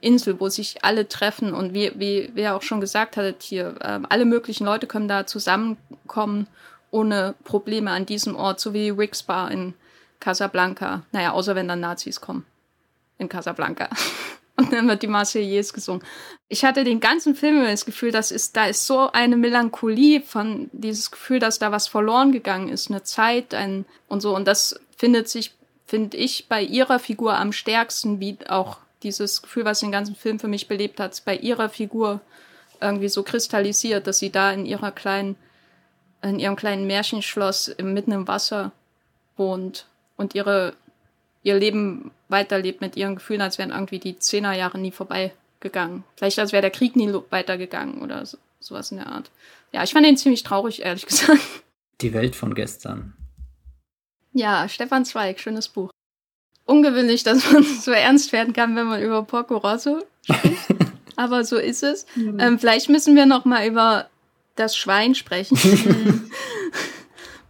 [0.01, 3.99] Insel, wo sich alle treffen und wie, wie wer auch schon gesagt hat hier, äh,
[4.09, 6.47] alle möglichen Leute können da zusammenkommen
[6.91, 9.73] ohne Probleme an diesem Ort, so wie Rick's Bar in
[10.19, 11.03] Casablanca.
[11.11, 12.45] Naja, außer wenn dann Nazis kommen.
[13.17, 13.89] In Casablanca.
[14.55, 16.03] Und dann wird die Marseillaise gesungen.
[16.49, 20.21] Ich hatte den ganzen Film immer das Gefühl, das ist, da ist so eine Melancholie
[20.21, 24.35] von dieses Gefühl, dass da was verloren gegangen ist, eine Zeit, ein und so.
[24.35, 25.53] Und das findet sich,
[25.85, 30.39] finde ich, bei ihrer Figur am stärksten, wie auch dieses Gefühl, was den ganzen Film
[30.39, 32.21] für mich belebt hat, bei ihrer Figur
[32.81, 35.35] irgendwie so kristallisiert, dass sie da in ihrer kleinen,
[36.21, 38.71] in ihrem kleinen Märchenschloss mitten im Wasser
[39.37, 39.85] wohnt
[40.17, 40.73] und ihre
[41.43, 46.03] ihr Leben weiterlebt mit ihren Gefühlen, als wären irgendwie die Zehnerjahre nie vorbeigegangen.
[46.15, 49.31] Vielleicht als wäre der Krieg nie weitergegangen oder so, sowas in der Art.
[49.71, 51.39] Ja, ich fand ihn ziemlich traurig, ehrlich gesagt.
[52.01, 53.13] Die Welt von gestern.
[54.33, 55.89] Ja, Stefan Zweig, schönes Buch.
[56.69, 60.57] Ungewöhnlich, dass man so ernst werden kann, wenn man über Porco Rosso spricht.
[61.15, 62.05] Aber so ist es.
[62.15, 62.39] Mhm.
[62.39, 64.07] Ähm, vielleicht müssen wir noch mal über
[64.55, 65.57] das Schwein sprechen.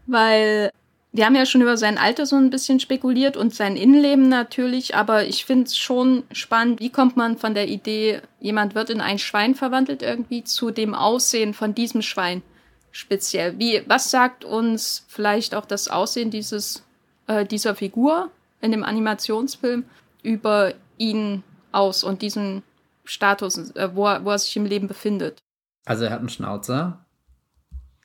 [0.07, 0.71] Weil
[1.11, 4.95] wir haben ja schon über sein Alter so ein bisschen spekuliert und sein Innenleben natürlich,
[4.95, 9.01] aber ich finde es schon spannend, wie kommt man von der Idee, jemand wird in
[9.01, 12.43] ein Schwein verwandelt irgendwie, zu dem Aussehen von diesem Schwein
[12.91, 13.57] speziell.
[13.57, 16.83] Wie, was sagt uns vielleicht auch das Aussehen dieses,
[17.27, 18.29] äh, dieser Figur
[18.61, 19.83] in dem Animationsfilm
[20.23, 22.63] über ihn aus und diesen
[23.05, 25.39] Status, äh, wo, er, wo er sich im Leben befindet?
[25.85, 27.05] Also er hat einen Schnauzer,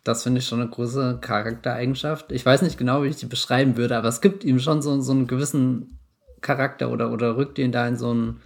[0.04, 2.30] das finde ich schon eine große Charaktereigenschaft.
[2.30, 5.00] Ich weiß nicht genau, wie ich die beschreiben würde, aber es gibt ihm schon so,
[5.00, 5.98] so einen gewissen
[6.42, 8.40] Charakter oder, oder rückt ihn da in so ein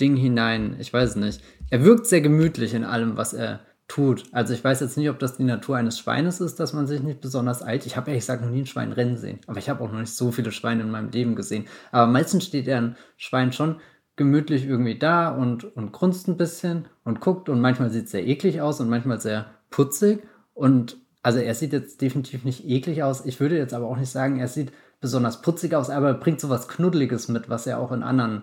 [0.00, 0.76] Ding hinein.
[0.78, 1.42] Ich weiß es nicht.
[1.68, 4.22] Er wirkt sehr gemütlich in allem, was er tut.
[4.30, 7.02] Also ich weiß jetzt nicht, ob das die Natur eines Schweines ist, dass man sich
[7.02, 7.86] nicht besonders eilt.
[7.86, 9.40] Ich habe ehrlich gesagt noch nie ein Schwein rennen sehen.
[9.48, 11.66] Aber ich habe auch noch nicht so viele Schweine in meinem Leben gesehen.
[11.90, 13.80] Aber meistens steht er ein Schwein schon
[14.14, 18.26] gemütlich irgendwie da und, und grunzt ein bisschen und guckt und manchmal sieht es sehr
[18.26, 20.22] eklig aus und manchmal sehr putzig.
[20.54, 23.26] Und also er sieht jetzt definitiv nicht eklig aus.
[23.26, 26.40] Ich würde jetzt aber auch nicht sagen, er sieht besonders putzig aus, aber er bringt
[26.40, 28.42] so was Knuddeliges mit, was ja auch in anderen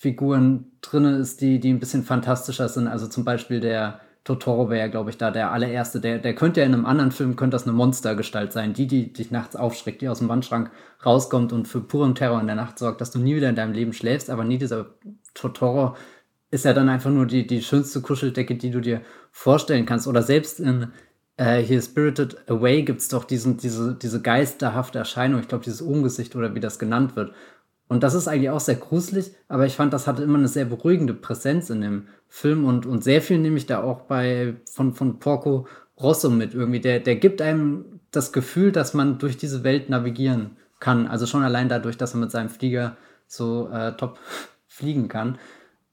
[0.00, 2.88] Miyazaki-Figuren drin ist, die, die ein bisschen fantastischer sind.
[2.88, 6.00] Also zum Beispiel der Totoro wäre ja, glaube ich, da der allererste.
[6.00, 8.74] Der, der könnte ja in einem anderen Film, könnte das eine Monstergestalt sein.
[8.74, 10.70] Die, die dich nachts aufschreckt, die aus dem Wandschrank
[11.04, 13.72] rauskommt und für puren Terror in der Nacht sorgt, dass du nie wieder in deinem
[13.72, 14.86] Leben schläfst, aber nie dieser
[15.34, 15.96] Totoro
[16.50, 20.06] ist ja dann einfach nur die, die schönste Kuscheldecke, die du dir vorstellen kannst.
[20.08, 20.88] Oder selbst in
[21.36, 25.80] äh, hier Spirited Away gibt es doch diesen, diese, diese geisterhafte Erscheinung, ich glaube, dieses
[25.80, 27.32] Ungesicht oder wie das genannt wird,
[27.90, 30.64] Und das ist eigentlich auch sehr gruselig, aber ich fand, das hatte immer eine sehr
[30.64, 34.94] beruhigende Präsenz in dem Film und, und sehr viel nehme ich da auch bei von,
[34.94, 35.66] von Porco
[36.00, 36.78] Rosso mit irgendwie.
[36.78, 41.08] Der, der gibt einem das Gefühl, dass man durch diese Welt navigieren kann.
[41.08, 44.20] Also schon allein dadurch, dass er mit seinem Flieger so äh, top
[44.68, 45.40] fliegen kann.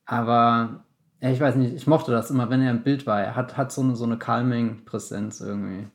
[0.05, 0.85] Aber
[1.19, 3.19] ja, ich weiß nicht, ich mochte das immer, wenn er im Bild war.
[3.19, 5.87] Er hat, hat so eine, so eine Calming-Präsenz irgendwie.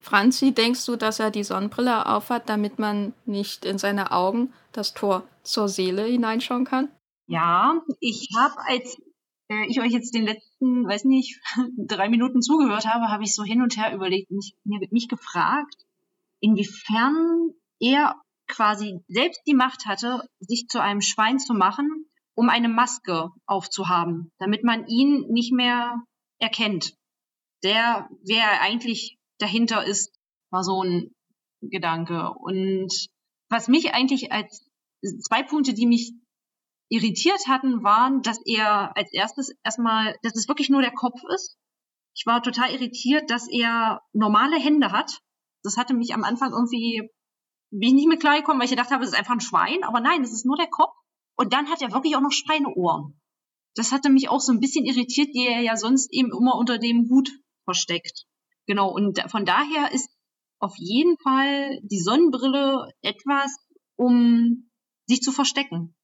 [0.00, 4.94] Franzi, denkst du, dass er die Sonnenbrille aufhat, damit man nicht in seine Augen das
[4.94, 6.88] Tor zur Seele hineinschauen kann?
[7.26, 9.00] Ja, ich habe, als
[9.48, 11.40] äh, ich euch jetzt den letzten, weiß nicht,
[11.76, 15.76] drei Minuten zugehört habe, habe ich so hin und her überlegt und mir, mich gefragt,
[16.40, 22.68] inwiefern er quasi selbst die Macht hatte, sich zu einem Schwein zu machen, um eine
[22.68, 26.02] Maske aufzuhaben, damit man ihn nicht mehr
[26.38, 26.94] erkennt.
[27.62, 30.14] Der, wer er eigentlich dahinter ist,
[30.50, 31.10] war so ein
[31.62, 32.30] Gedanke.
[32.30, 32.92] Und
[33.48, 34.65] was mich eigentlich als
[35.02, 36.14] zwei Punkte, die mich
[36.88, 41.58] irritiert hatten, waren, dass er als erstes erstmal, dass es wirklich nur der Kopf ist.
[42.14, 45.20] Ich war total irritiert, dass er normale Hände hat.
[45.62, 47.10] Das hatte mich am Anfang irgendwie,
[47.70, 49.84] bin ich nicht mehr klar gekommen, weil ich gedacht habe, es ist einfach ein Schwein.
[49.84, 50.94] Aber nein, es ist nur der Kopf.
[51.36, 53.20] Und dann hat er wirklich auch noch Schweineohren.
[53.74, 56.78] Das hatte mich auch so ein bisschen irritiert, die er ja sonst eben immer unter
[56.78, 57.30] dem Hut
[57.64, 58.24] versteckt.
[58.66, 60.08] Genau, und von daher ist
[60.58, 63.54] auf jeden Fall die Sonnenbrille etwas,
[63.96, 64.65] um
[65.06, 65.94] sich zu verstecken.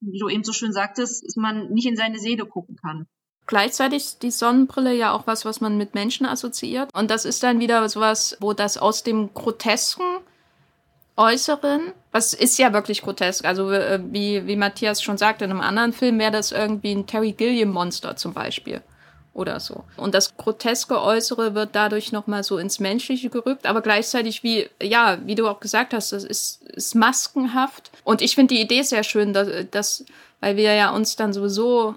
[0.00, 3.06] Wie du eben so schön sagtest, dass man nicht in seine Seele gucken kann.
[3.46, 6.94] Gleichzeitig ist die Sonnenbrille ja auch was, was man mit Menschen assoziiert.
[6.94, 10.04] Und das ist dann wieder sowas, wo das aus dem Grotesken
[11.16, 15.60] Äußeren, was ist ja wirklich grotesk, also äh, wie, wie Matthias schon sagte, in einem
[15.60, 18.82] anderen Film wäre das irgendwie ein Terry Gilliam Monster zum Beispiel
[19.38, 19.84] oder so.
[19.96, 25.18] Und das groteske Äußere wird dadurch nochmal so ins Menschliche gerückt, aber gleichzeitig, wie, ja,
[25.24, 27.92] wie du auch gesagt hast, das ist, ist maskenhaft.
[28.02, 30.04] Und ich finde die Idee sehr schön, dass, dass,
[30.40, 31.94] weil wir ja uns dann sowieso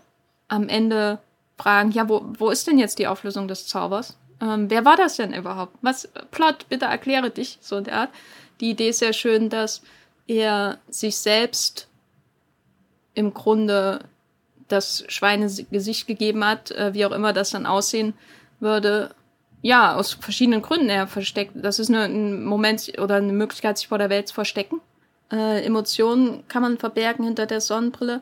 [0.48, 1.18] am Ende
[1.58, 4.16] fragen, ja, wo, wo ist denn jetzt die Auflösung des Zaubers?
[4.40, 5.74] Ähm, wer war das denn überhaupt?
[5.82, 8.10] Was, Plot, bitte erkläre dich, so in der Art.
[8.60, 9.82] Die Idee ist sehr schön, dass
[10.28, 11.88] er sich selbst
[13.16, 14.00] im Grunde
[14.72, 18.14] das Schweinegesicht gegeben hat, äh, wie auch immer das dann aussehen
[18.60, 19.14] würde.
[19.62, 21.52] Ja, aus verschiedenen Gründen er versteckt.
[21.56, 24.82] Das ist eine, ein Moment oder eine Möglichkeit, sich vor der Welt zu verstecken.
[25.32, 28.22] Äh, Emotionen kann man verbergen hinter der Sonnenbrille.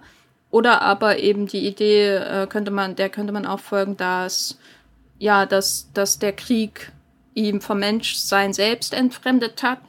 [0.52, 4.58] Oder aber eben die Idee äh, könnte man, der könnte man auch folgen, dass
[5.20, 6.92] ja, dass, dass der Krieg
[7.36, 9.80] ihm vom Menschsein selbst entfremdet hat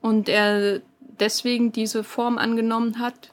[0.00, 3.32] und er deswegen diese Form angenommen hat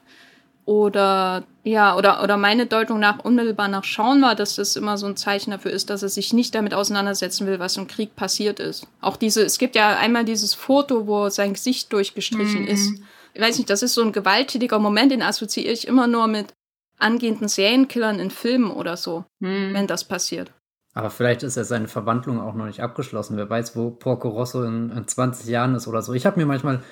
[0.64, 5.06] oder ja, oder, oder meine Deutung nach unmittelbar nach Schauen war, dass das immer so
[5.06, 8.60] ein Zeichen dafür ist, dass er sich nicht damit auseinandersetzen will, was im Krieg passiert
[8.60, 8.86] ist.
[9.00, 12.68] Auch diese, es gibt ja einmal dieses Foto, wo sein Gesicht durchgestrichen mhm.
[12.68, 12.92] ist.
[13.32, 16.52] Ich weiß nicht, das ist so ein gewalttätiger Moment, den assoziiere ich immer nur mit
[16.98, 19.72] angehenden Serienkillern in Filmen oder so, mhm.
[19.72, 20.52] wenn das passiert.
[20.94, 23.36] Aber vielleicht ist ja seine Verwandlung auch noch nicht abgeschlossen.
[23.36, 26.14] Wer weiß, wo Porco Rosso in, in 20 Jahren ist oder so.
[26.14, 26.82] Ich habe mir manchmal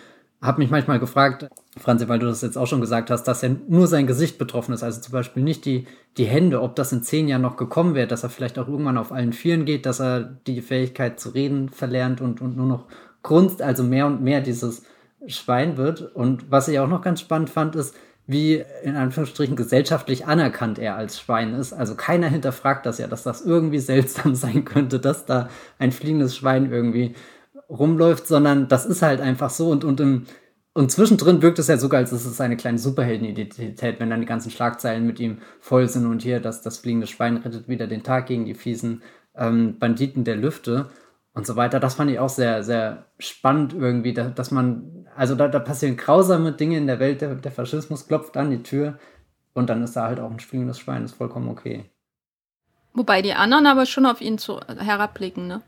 [0.43, 3.51] habe mich manchmal gefragt, Franzi, weil du das jetzt auch schon gesagt hast, dass ja
[3.69, 7.03] nur sein Gesicht betroffen ist, also zum Beispiel nicht die, die Hände, ob das in
[7.03, 10.01] zehn Jahren noch gekommen wäre, dass er vielleicht auch irgendwann auf allen Vieren geht, dass
[10.01, 12.87] er die Fähigkeit zu reden verlernt und, und nur noch
[13.23, 14.83] grunzt, also mehr und mehr dieses
[15.29, 16.15] Schwein wird.
[16.15, 17.95] Und was ich auch noch ganz spannend fand, ist,
[18.27, 21.73] wie in Anführungsstrichen gesellschaftlich anerkannt er als Schwein ist.
[21.73, 26.37] Also keiner hinterfragt das ja, dass das irgendwie seltsam sein könnte, dass da ein fliegendes
[26.37, 27.15] Schwein irgendwie
[27.73, 30.27] rumläuft, sondern das ist halt einfach so und, und im
[30.75, 34.27] und zwischendrin wirkt es ja sogar, als ist es eine kleine Superheldenidentität, wenn dann die
[34.27, 38.03] ganzen Schlagzeilen mit ihm voll sind und hier, dass das fliegende Schwein rettet wieder den
[38.03, 39.03] Tag gegen die fiesen
[39.35, 40.89] ähm, Banditen der Lüfte
[41.35, 41.79] und so weiter.
[41.79, 45.99] Das fand ich auch sehr, sehr spannend irgendwie, da, dass man, also da, da passieren
[45.99, 48.99] grausame Dinge in der Welt, der, der Faschismus klopft an die Tür
[49.53, 51.85] und dann ist da halt auch ein fliegendes Schwein, ist vollkommen okay.
[52.95, 55.63] Wobei die anderen aber schon auf ihn zu, herabblicken, ne?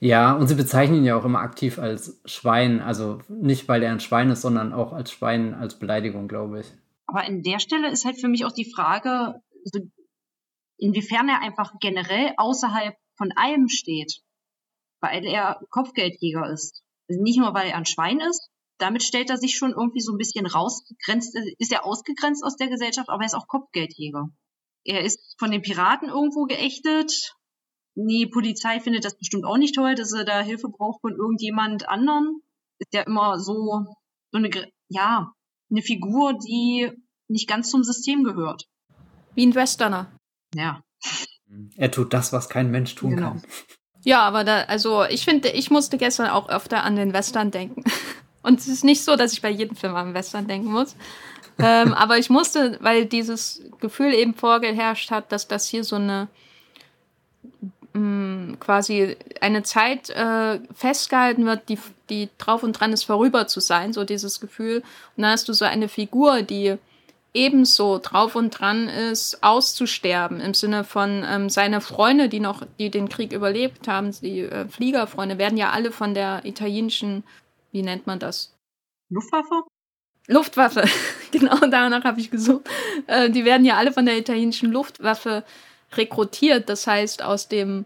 [0.00, 2.80] Ja, und sie bezeichnen ihn ja auch immer aktiv als Schwein.
[2.80, 6.66] Also nicht, weil er ein Schwein ist, sondern auch als Schwein, als Beleidigung, glaube ich.
[7.06, 9.86] Aber in der Stelle ist halt für mich auch die Frage, also
[10.78, 14.22] inwiefern er einfach generell außerhalb von allem steht.
[15.00, 16.82] Weil er Kopfgeldjäger ist.
[17.08, 18.48] Also nicht nur, weil er ein Schwein ist.
[18.78, 22.56] Damit stellt er sich schon irgendwie so ein bisschen raus, grenzt, ist er ausgegrenzt aus
[22.56, 24.30] der Gesellschaft, aber er ist auch Kopfgeldjäger.
[24.84, 27.36] Er ist von den Piraten irgendwo geächtet,
[28.06, 31.88] die Polizei findet das bestimmt auch nicht toll, dass er da Hilfe braucht von irgendjemand
[31.88, 32.42] anderen.
[32.78, 33.86] Ist ja immer so,
[34.32, 34.50] so eine,
[34.88, 35.32] ja,
[35.70, 36.90] eine Figur, die
[37.28, 38.64] nicht ganz zum System gehört.
[39.34, 40.10] Wie ein Westerner.
[40.54, 40.82] Ja.
[41.76, 43.30] Er tut das, was kein Mensch tun genau.
[43.30, 43.42] kann.
[44.02, 47.84] Ja, aber da, also ich finde, ich musste gestern auch öfter an den Western denken.
[48.42, 50.96] Und es ist nicht so, dass ich bei jedem Film an Western denken muss.
[51.58, 56.28] ähm, aber ich musste, weil dieses Gefühl eben vorgeherrscht hat, dass das hier so eine
[57.92, 63.46] mh, mm, quasi eine Zeit äh, festgehalten wird, die, die drauf und dran ist, vorüber
[63.46, 64.82] zu sein, so dieses Gefühl.
[65.16, 66.76] Und dann hast du so eine Figur, die
[67.32, 72.90] ebenso drauf und dran ist, auszusterben, im Sinne von ähm, seine Freunde, die noch, die
[72.90, 77.22] den Krieg überlebt haben, die äh, Fliegerfreunde, werden ja alle von der italienischen,
[77.70, 78.52] wie nennt man das?
[79.10, 79.62] Luftwaffe?
[80.26, 80.84] Luftwaffe,
[81.30, 82.68] genau danach habe ich gesucht.
[83.06, 85.44] Äh, die werden ja alle von der italienischen Luftwaffe
[85.92, 86.68] rekrutiert.
[86.68, 87.84] Das heißt, aus dem,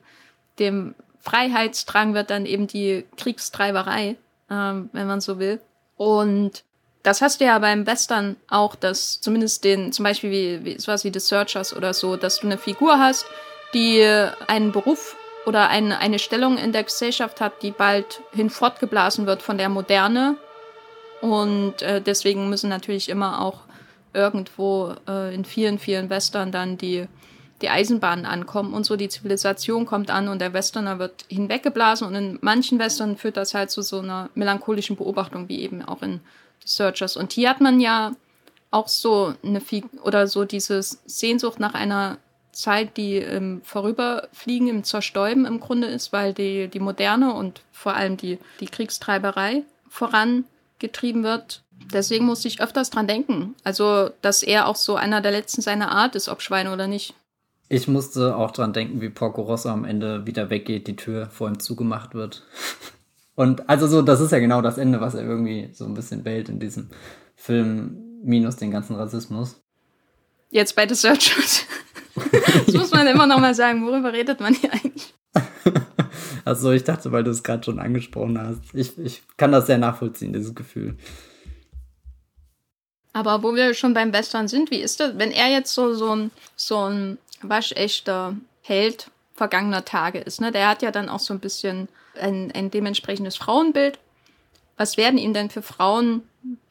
[0.58, 4.14] dem Freiheitsdrang wird dann eben die Kriegstreiberei, äh,
[4.50, 5.60] wenn man so will.
[5.96, 6.64] Und
[7.02, 11.04] das hast du ja beim Western auch, dass zumindest den, zum Beispiel wie, wie sowas
[11.04, 13.26] wie The Searchers oder so, dass du eine Figur hast,
[13.74, 14.02] die
[14.46, 19.58] einen Beruf oder eine, eine Stellung in der Gesellschaft hat, die bald hinfortgeblasen wird von
[19.58, 20.36] der Moderne.
[21.20, 23.60] Und äh, deswegen müssen natürlich immer auch
[24.14, 27.06] irgendwo äh, in vielen, vielen Western dann die,
[27.62, 28.96] die Eisenbahnen ankommen und so.
[28.96, 32.06] Die Zivilisation kommt an und der Westerner wird hinweggeblasen.
[32.06, 36.02] Und in manchen Western führt das halt zu so einer melancholischen Beobachtung, wie eben auch
[36.02, 36.20] in
[36.64, 37.16] Searchers.
[37.16, 38.12] Und hier hat man ja
[38.70, 42.18] auch so eine Fig oder so diese Sehnsucht nach einer
[42.52, 47.94] Zeit, die im Vorüberfliegen, im Zerstäuben im Grunde ist, weil die, die Moderne und vor
[47.94, 51.62] allem die, die Kriegstreiberei vorangetrieben wird.
[51.92, 53.54] Deswegen musste ich öfters dran denken.
[53.64, 57.14] Also, dass er auch so einer der letzten seiner Art ist, ob Schwein oder nicht.
[57.74, 61.48] Ich musste auch dran denken, wie Porco Rosso am Ende wieder weggeht, die Tür vor
[61.48, 62.44] ihm zugemacht wird.
[63.34, 66.24] Und also so, das ist ja genau das Ende, was er irgendwie so ein bisschen
[66.24, 66.90] wählt in diesem
[67.34, 69.60] Film, minus den ganzen Rassismus.
[70.50, 71.66] Jetzt bei The Searchers.
[72.66, 75.12] das muss man immer noch mal sagen, worüber redet man hier eigentlich?
[76.44, 78.60] also ich dachte, weil du es gerade schon angesprochen hast.
[78.72, 80.96] Ich, ich kann das sehr nachvollziehen, dieses Gefühl.
[83.12, 86.14] Aber wo wir schon beim Western sind, wie ist das, wenn er jetzt so, so,
[86.14, 90.52] ein, so ein waschechter Held vergangener Tage ist, ne?
[90.52, 93.98] Der hat ja dann auch so ein bisschen ein, ein dementsprechendes Frauenbild.
[94.76, 96.22] Was werden ihm denn für Frauen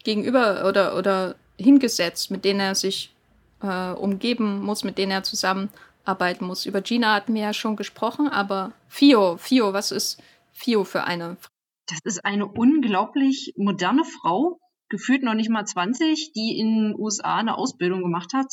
[0.03, 3.13] gegenüber oder, oder hingesetzt, mit denen er sich
[3.61, 6.65] äh, umgeben muss, mit denen er zusammenarbeiten muss?
[6.65, 10.21] Über Gina hatten wir ja schon gesprochen, aber Fio, Fio, was ist
[10.51, 11.49] Fio für eine Frau?
[11.87, 17.37] Das ist eine unglaublich moderne Frau, gefühlt noch nicht mal 20, die in den USA
[17.37, 18.47] eine Ausbildung gemacht hat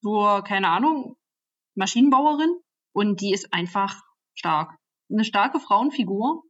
[0.00, 1.16] zur, keine Ahnung,
[1.78, 2.54] Maschinenbauerin
[2.92, 4.02] und die ist einfach
[4.34, 4.76] stark.
[5.10, 6.42] Eine starke Frauenfigur,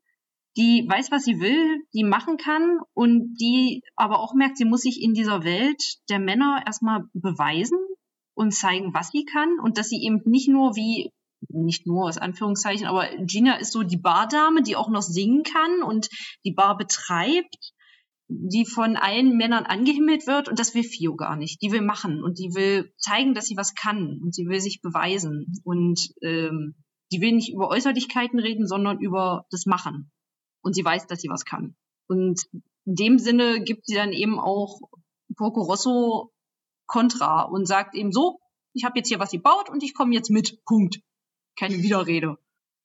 [0.56, 4.80] die weiß, was sie will, die machen kann und die aber auch merkt, sie muss
[4.80, 7.78] sich in dieser Welt der Männer erstmal beweisen
[8.34, 11.12] und zeigen, was sie kann und dass sie eben nicht nur wie
[11.48, 15.82] nicht nur aus Anführungszeichen, aber Gina ist so die Bardame, die auch noch singen kann
[15.82, 16.08] und
[16.44, 17.72] die Bar betreibt,
[18.28, 21.62] die von allen Männern angehimmelt wird und das will Fio gar nicht.
[21.62, 24.82] Die will machen und die will zeigen, dass sie was kann und sie will sich
[24.82, 26.74] beweisen und ähm,
[27.10, 30.12] die will nicht über Äußerlichkeiten reden, sondern über das Machen.
[30.60, 31.74] Und sie weiß, dass sie was kann.
[32.06, 32.42] Und
[32.84, 34.80] in dem Sinne gibt sie dann eben auch
[35.36, 36.32] Porco Rosso
[36.86, 38.40] Kontra und sagt eben so,
[38.74, 40.64] ich habe jetzt hier was gebaut und ich komme jetzt mit.
[40.64, 41.00] Punkt.
[41.58, 42.36] Keine Widerrede.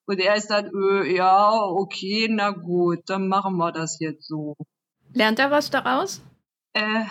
[0.06, 4.56] Und er ist dann, äh, ja, okay, na gut, dann machen wir das jetzt so.
[5.14, 6.22] Lernt er was daraus?
[6.74, 7.06] Äh,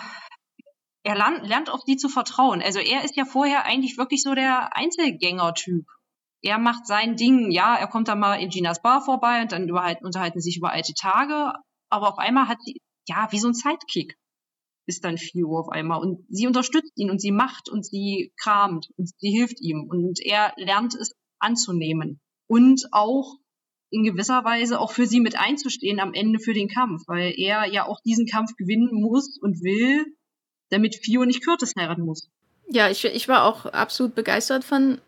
[1.03, 2.61] er lernt, lernt auf sie zu vertrauen.
[2.61, 5.85] Also er ist ja vorher eigentlich wirklich so der Einzelgänger-Typ.
[6.41, 9.69] Er macht sein Ding, ja, er kommt dann mal in Ginas Bar vorbei und dann
[9.69, 11.53] unterhalten sich über alte Tage,
[11.89, 14.17] aber auf einmal hat sie, ja, wie so ein Sidekick
[14.85, 16.01] ist dann Fio auf einmal.
[16.01, 19.87] Und sie unterstützt ihn und sie macht und sie kramt und sie hilft ihm.
[19.89, 22.19] Und er lernt es anzunehmen.
[22.47, 23.37] Und auch
[23.93, 27.65] in gewisser Weise auch für sie mit einzustehen am Ende für den Kampf, weil er
[27.65, 30.05] ja auch diesen Kampf gewinnen muss und will,
[30.69, 32.29] damit Fio nicht Curtis heiraten muss.
[32.69, 34.99] Ja, ich, ich war auch absolut begeistert von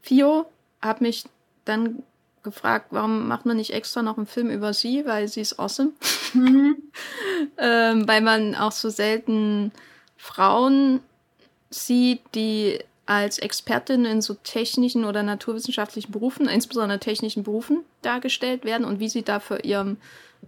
[0.00, 0.46] Fio
[0.80, 1.24] habe mich
[1.64, 2.02] dann
[2.42, 5.92] gefragt, warum macht man nicht extra noch einen Film über sie, weil sie ist awesome.
[6.34, 6.76] Mhm.
[7.58, 9.70] ähm, weil man auch so selten
[10.16, 11.00] Frauen
[11.70, 12.80] sieht, die
[13.12, 19.10] als Expertin in so technischen oder naturwissenschaftlichen Berufen, insbesondere technischen Berufen, dargestellt werden und wie
[19.10, 19.98] sie da für ihrem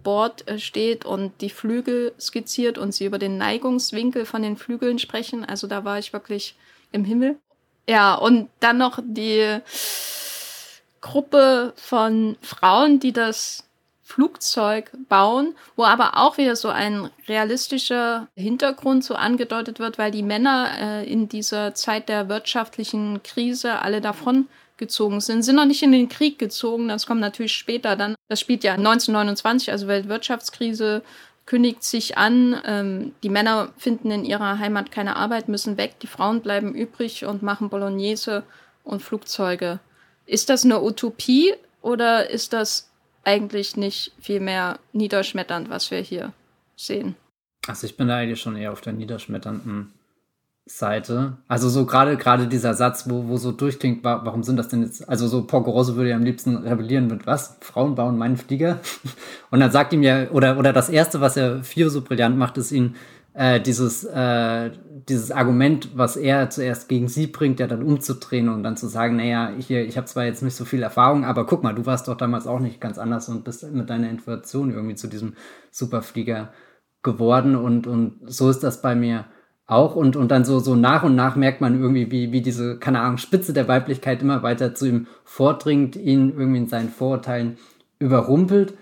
[0.03, 4.97] Board äh, steht und die Flügel skizziert und sie über den Neigungswinkel von den Flügeln
[4.97, 5.45] sprechen.
[5.45, 6.55] Also da war ich wirklich
[6.91, 7.37] im Himmel.
[7.87, 9.59] Ja, und dann noch die
[11.01, 13.64] Gruppe von Frauen, die das
[14.07, 20.21] Flugzeug bauen, wo aber auch wieder so ein realistischer Hintergrund so angedeutet wird, weil die
[20.21, 24.47] Männer äh, in dieser Zeit der wirtschaftlichen Krise alle davon
[24.77, 28.13] gezogen sind, sind noch nicht in den Krieg gezogen, das kommt natürlich später dann.
[28.27, 31.01] Das spielt ja 1929, also Weltwirtschaftskrise,
[31.47, 36.07] kündigt sich an, ähm, die Männer finden in ihrer Heimat keine Arbeit, müssen weg, die
[36.07, 38.43] Frauen bleiben übrig und machen Bolognese
[38.83, 39.79] und Flugzeuge.
[40.27, 42.91] Ist das eine Utopie oder ist das
[43.25, 46.33] eigentlich nicht viel mehr niederschmetternd, was wir hier
[46.75, 47.15] sehen?
[47.67, 49.91] Also ich bin da eigentlich schon eher auf der niederschmetternden
[50.67, 51.37] Seite.
[51.47, 55.07] Also so gerade gerade dieser Satz, wo, wo so durchklingt, warum sind das denn jetzt,
[55.07, 57.57] also so Porco Rosso würde ja am liebsten rebellieren mit was?
[57.61, 58.79] Frauen bauen meinen Flieger.
[59.51, 62.57] Und dann sagt ihm ja, oder, oder das erste, was er Fio so brillant macht,
[62.57, 62.95] ist ihn
[63.35, 64.71] äh, dieses, äh,
[65.09, 69.17] dieses Argument, was er zuerst gegen sie bringt, ja dann umzudrehen und dann zu sagen,
[69.17, 72.07] naja, ich, ich habe zwar jetzt nicht so viel Erfahrung, aber guck mal, du warst
[72.07, 75.35] doch damals auch nicht ganz anders und bist mit deiner Intuition irgendwie zu diesem
[75.69, 76.53] Superflieger
[77.03, 79.25] geworden und, und so ist das bei mir
[79.67, 79.95] auch.
[79.95, 83.01] Und, und dann so, so nach und nach merkt man irgendwie, wie, wie diese, keine
[83.01, 87.57] Ahnung, Spitze der Weiblichkeit immer weiter zu ihm vordringt, ihn irgendwie in seinen Vorurteilen
[87.99, 88.75] überrumpelt,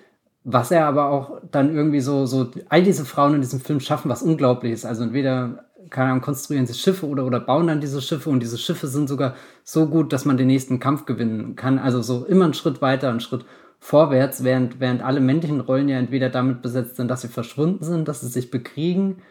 [0.43, 4.09] was er aber auch dann irgendwie so, so, all diese Frauen in diesem Film schaffen
[4.09, 4.85] was Unglaubliches.
[4.85, 8.57] Also entweder, keine Ahnung, konstruieren sie Schiffe oder, oder bauen dann diese Schiffe und diese
[8.57, 11.79] Schiffe sind sogar so gut, dass man den nächsten Kampf gewinnen kann.
[11.79, 13.45] Also so immer einen Schritt weiter, einen Schritt
[13.79, 18.07] vorwärts, während, während alle männlichen Rollen ja entweder damit besetzt sind, dass sie verschwunden sind,
[18.07, 19.21] dass sie sich bekriegen,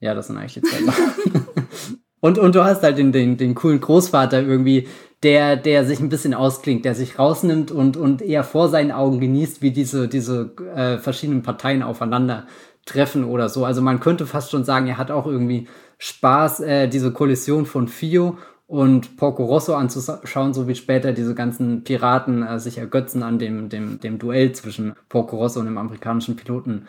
[0.00, 0.78] ja, das sind eigentlich die zwei.
[2.22, 4.86] und, und du hast halt den, den, den coolen Großvater irgendwie,
[5.24, 9.18] der, der sich ein bisschen ausklingt, der sich rausnimmt und, und eher vor seinen Augen
[9.18, 12.46] genießt, wie diese, diese äh, verschiedenen Parteien aufeinander
[12.86, 13.64] treffen oder so.
[13.64, 15.66] Also man könnte fast schon sagen, er hat auch irgendwie
[15.98, 21.82] Spaß, äh, diese Kollision von Fio und Porco Rosso anzuschauen, so wie später diese ganzen
[21.82, 26.36] Piraten äh, sich ergötzen an dem, dem, dem Duell zwischen Porco Rosso und dem amerikanischen
[26.36, 26.86] Piloten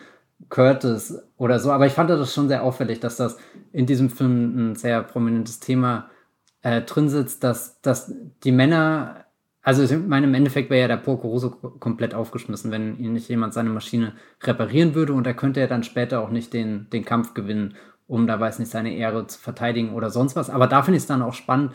[0.48, 1.72] Curtis oder so.
[1.72, 3.36] Aber ich fand das schon sehr auffällig, dass das
[3.72, 6.10] in diesem Film ein sehr prominentes Thema
[6.62, 9.26] äh, drin sitzt, dass, dass die Männer,
[9.62, 11.38] also ich meine, im Endeffekt wäre ja der Porco
[11.78, 15.84] komplett aufgeschmissen, wenn ihn nicht jemand seine Maschine reparieren würde und er könnte ja dann
[15.84, 17.74] später auch nicht den, den Kampf gewinnen,
[18.06, 20.50] um da weiß nicht seine Ehre zu verteidigen oder sonst was.
[20.50, 21.72] Aber da finde ich es dann auch spannend,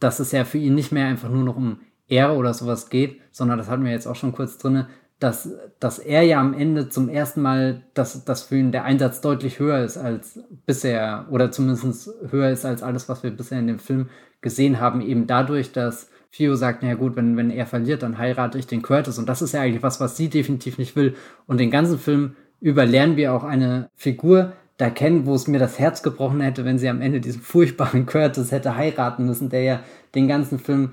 [0.00, 3.20] dass es ja für ihn nicht mehr einfach nur noch um Ehre oder sowas geht,
[3.30, 4.86] sondern das hatten wir jetzt auch schon kurz drin,
[5.24, 5.48] dass,
[5.80, 9.58] dass er ja am Ende zum ersten Mal, dass, dass für ihn der Einsatz deutlich
[9.58, 13.78] höher ist als bisher oder zumindest höher ist als alles, was wir bisher in dem
[13.78, 14.10] Film
[14.42, 18.58] gesehen haben, eben dadurch, dass Fio sagt, naja gut, wenn, wenn er verliert, dann heirate
[18.58, 19.18] ich den Curtis.
[19.18, 21.14] Und das ist ja eigentlich was, was sie definitiv nicht will.
[21.46, 25.58] Und den ganzen Film über lernen wir auch eine Figur da kennen, wo es mir
[25.58, 29.62] das Herz gebrochen hätte, wenn sie am Ende diesen furchtbaren Curtis hätte heiraten müssen, der
[29.62, 29.80] ja
[30.14, 30.90] den ganzen Film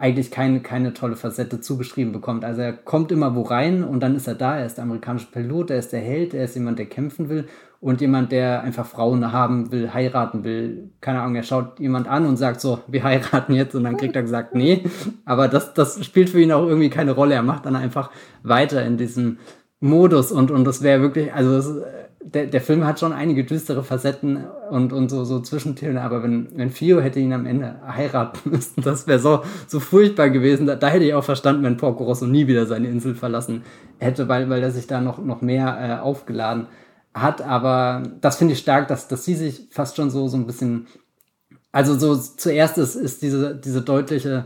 [0.00, 2.44] eigentlich keine, keine tolle Facette zugeschrieben bekommt.
[2.44, 4.56] Also er kommt immer wo rein und dann ist er da.
[4.56, 7.46] Er ist der amerikanische Pilot, er ist der Held, er ist jemand, der kämpfen will
[7.80, 10.90] und jemand, der einfach Frauen haben will, heiraten will.
[11.02, 14.16] Keine Ahnung, er schaut jemand an und sagt so, wir heiraten jetzt und dann kriegt
[14.16, 14.84] er gesagt, nee.
[15.26, 17.34] Aber das, das spielt für ihn auch irgendwie keine Rolle.
[17.34, 18.10] Er macht dann einfach
[18.42, 19.38] weiter in diesem
[19.80, 21.82] Modus und, und das wäre wirklich, also das,
[22.22, 26.48] der, der Film hat schon einige düstere Facetten und, und so, so Zwischentöne, aber wenn,
[26.54, 30.66] wenn Fio hätte ihn am Ende heiraten müssen, das wäre so, so furchtbar gewesen.
[30.66, 33.62] Da, da hätte ich auch verstanden, wenn Porco Rosso nie wieder seine Insel verlassen
[33.98, 36.66] hätte, weil, weil er sich da noch, noch mehr äh, aufgeladen
[37.14, 37.40] hat.
[37.40, 40.88] Aber das finde ich stark, dass, dass sie sich fast schon so, so ein bisschen,
[41.72, 44.44] also so zuerst ist, ist diese, diese deutliche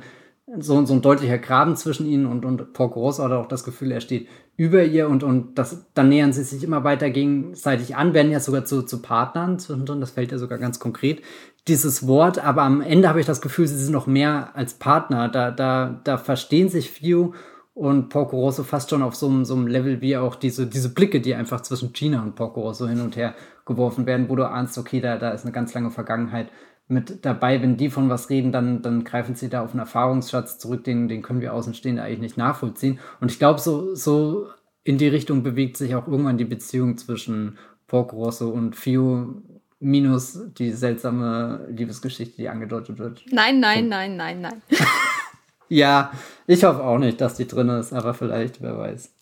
[0.59, 3.93] so, so ein deutlicher Graben zwischen ihnen und, und Porco Rosso hat auch das Gefühl,
[3.93, 8.15] er steht über ihr und, und das, dann nähern sie sich immer weiter gegenseitig an,
[8.15, 11.23] werden ja sogar zu, zu Partnern zwischendrin, das fällt ja sogar ganz konkret,
[11.67, 15.29] dieses Wort, aber am Ende habe ich das Gefühl, sie sind noch mehr als Partner,
[15.29, 17.33] da, da, da verstehen sich Fio
[17.73, 20.93] und Porco Rosso fast schon auf so einem, so einem Level wie auch diese, diese
[20.93, 23.35] Blicke, die einfach zwischen Gina und Porco Rosso hin und her
[23.65, 26.51] geworfen werden, wo du ahnst, okay, da, da ist eine ganz lange Vergangenheit
[26.87, 27.63] mit dabei.
[27.63, 31.09] Wenn die von was reden, dann, dann greifen sie da auf einen Erfahrungsschatz zurück, den,
[31.09, 32.99] den können wir Außenstehende eigentlich nicht nachvollziehen.
[33.21, 34.49] Und ich glaube, so, so
[34.83, 39.43] in die Richtung bewegt sich auch irgendwann die Beziehung zwischen Porco Rosso und Fio
[39.81, 43.25] minus die seltsame Liebesgeschichte, die angedeutet wird.
[43.31, 44.63] Nein, nein, nein, nein, nein.
[45.69, 46.13] ja,
[46.47, 49.13] ich hoffe auch nicht, dass die drin ist, aber vielleicht, wer weiß.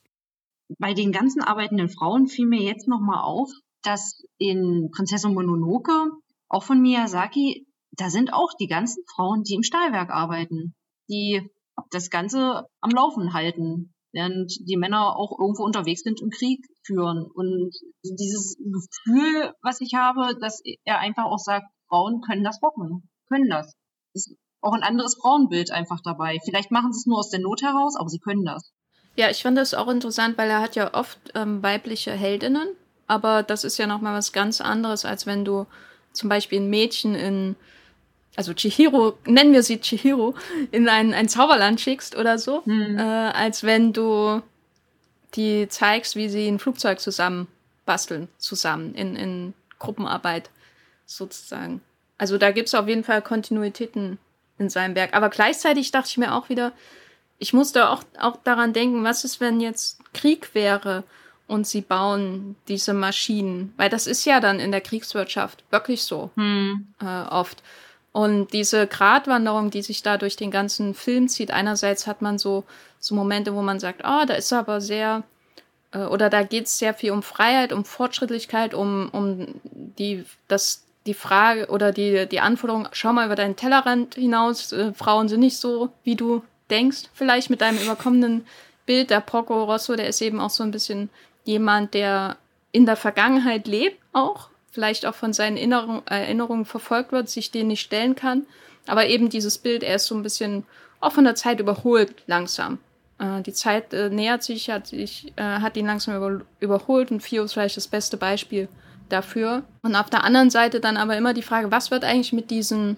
[0.79, 3.51] Bei den ganzen arbeitenden Frauen fiel mir jetzt nochmal auf,
[3.83, 6.11] dass in Prinzessin Mononoke
[6.53, 10.75] auch von Miyazaki, da sind auch die ganzen Frauen, die im Stahlwerk arbeiten,
[11.09, 11.51] die
[11.91, 17.27] das Ganze am Laufen halten, während die Männer auch irgendwo unterwegs sind und Krieg führen.
[17.35, 17.75] Und
[18.05, 23.49] dieses Gefühl, was ich habe, dass er einfach auch sagt, Frauen können das rocken, können
[23.49, 23.73] das.
[24.15, 26.39] ist auch ein anderes Frauenbild einfach dabei.
[26.45, 28.73] Vielleicht machen sie es nur aus der Not heraus, aber sie können das.
[29.17, 32.69] Ja, ich fand das auch interessant, weil er hat ja oft ähm, weibliche Heldinnen,
[33.07, 35.67] aber das ist ja nochmal was ganz anderes, als wenn du
[36.13, 37.57] zum Beispiel ein Mädchen in,
[38.37, 40.35] also Chihiro, nennen wir sie Chihiro,
[40.71, 42.99] in ein, ein Zauberland schickst oder so, hm.
[42.99, 44.43] äh, als wenn du
[45.35, 47.49] die zeigst, wie sie ein Flugzeug zusammen
[47.85, 50.51] basteln zusammen in, in Gruppenarbeit
[51.07, 51.81] sozusagen.
[52.19, 54.19] Also da gibt es auf jeden Fall Kontinuitäten
[54.59, 55.15] in seinem Werk.
[55.15, 56.73] Aber gleichzeitig dachte ich mir auch wieder,
[57.39, 61.03] ich musste auch, auch daran denken, was ist, wenn jetzt Krieg wäre
[61.53, 63.75] und sie bauen diese Maschinen?
[63.77, 66.87] Weil das ist ja dann in der Kriegswirtschaft wirklich so hm.
[67.01, 67.63] äh, oft.
[68.13, 72.65] Und diese Gratwanderung, die sich da durch den ganzen Film zieht, einerseits hat man so,
[72.99, 75.23] so Momente, wo man sagt, oh, da ist aber sehr,
[75.93, 80.85] äh, oder da geht es sehr viel um Freiheit, um Fortschrittlichkeit, um, um die, das,
[81.07, 85.41] die Frage oder die, die Anforderung, schau mal über deinen Tellerrand hinaus, äh, Frauen sind
[85.41, 88.47] nicht so, wie du denkst, vielleicht mit deinem überkommenen
[88.85, 89.11] Bild.
[89.11, 91.09] Der Porco Rosso, der ist eben auch so ein bisschen
[91.45, 92.37] jemand, der
[92.71, 97.69] in der Vergangenheit lebt auch vielleicht auch von seinen Erinnerung, Erinnerungen verfolgt wird, sich denen
[97.69, 98.47] nicht stellen kann.
[98.87, 100.65] Aber eben dieses Bild, er ist so ein bisschen
[100.99, 102.79] auch von der Zeit überholt langsam.
[103.19, 107.21] Äh, die Zeit äh, nähert sich, hat, sich, äh, hat ihn langsam über, überholt und
[107.21, 108.69] Fio ist vielleicht das beste Beispiel
[109.09, 109.63] dafür.
[109.83, 112.97] Und auf der anderen Seite dann aber immer die Frage, was wird eigentlich mit diesen,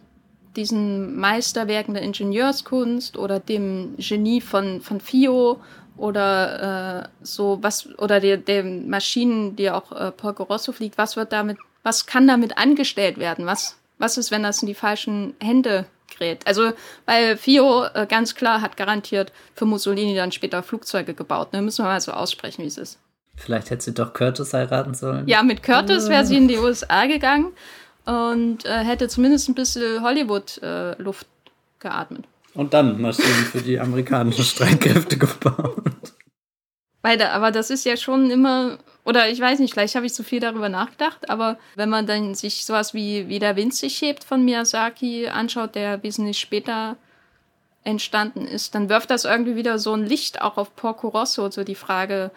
[0.55, 5.61] diesen Meisterwerken der Ingenieurskunst oder dem Genie von, von Fio
[5.97, 11.17] oder äh, so was oder der, der Maschinen, die auch äh, Porco Rosso fliegt, was
[11.17, 13.47] wird damit, was kann damit angestellt werden?
[13.47, 16.47] Was, was ist, wenn das in die falschen Hände gerät?
[16.47, 16.73] Also,
[17.07, 21.53] weil Fio äh, ganz klar hat garantiert für Mussolini dann später Flugzeuge gebaut.
[21.53, 21.63] Ne?
[21.63, 22.99] Müssen wir mal so aussprechen, wie es ist.
[23.37, 25.27] Vielleicht hätte sie doch Curtis heiraten sollen.
[25.27, 27.53] Ja, mit Curtis wäre sie in die USA gegangen
[28.05, 32.27] und äh, hätte zumindest ein bisschen Hollywood-Luft äh, geatmet.
[32.55, 35.83] Und dann Maschinen für die amerikanischen Streitkräfte gebaut.
[37.03, 40.23] Beide, aber das ist ja schon immer, oder ich weiß nicht, vielleicht habe ich zu
[40.23, 44.25] viel darüber nachgedacht, aber wenn man dann sich sowas wie, wie der Wind sich hebt
[44.25, 46.97] von Miyazaki anschaut, der wesentlich später
[47.83, 51.63] entstanden ist, dann wirft das irgendwie wieder so ein Licht auch auf Porco Rosso, so
[51.65, 52.31] die Frage,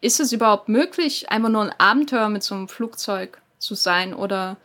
[0.00, 4.56] ist es überhaupt möglich, einfach nur ein Abenteuer mit so einem Flugzeug zu sein oder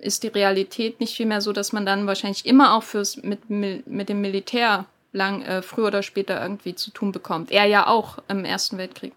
[0.00, 4.08] ist die Realität nicht vielmehr so, dass man dann wahrscheinlich immer auch fürs mit, mit
[4.08, 7.50] dem Militär lang äh, früher oder später irgendwie zu tun bekommt.
[7.50, 9.12] Er ja auch im Ersten Weltkrieg.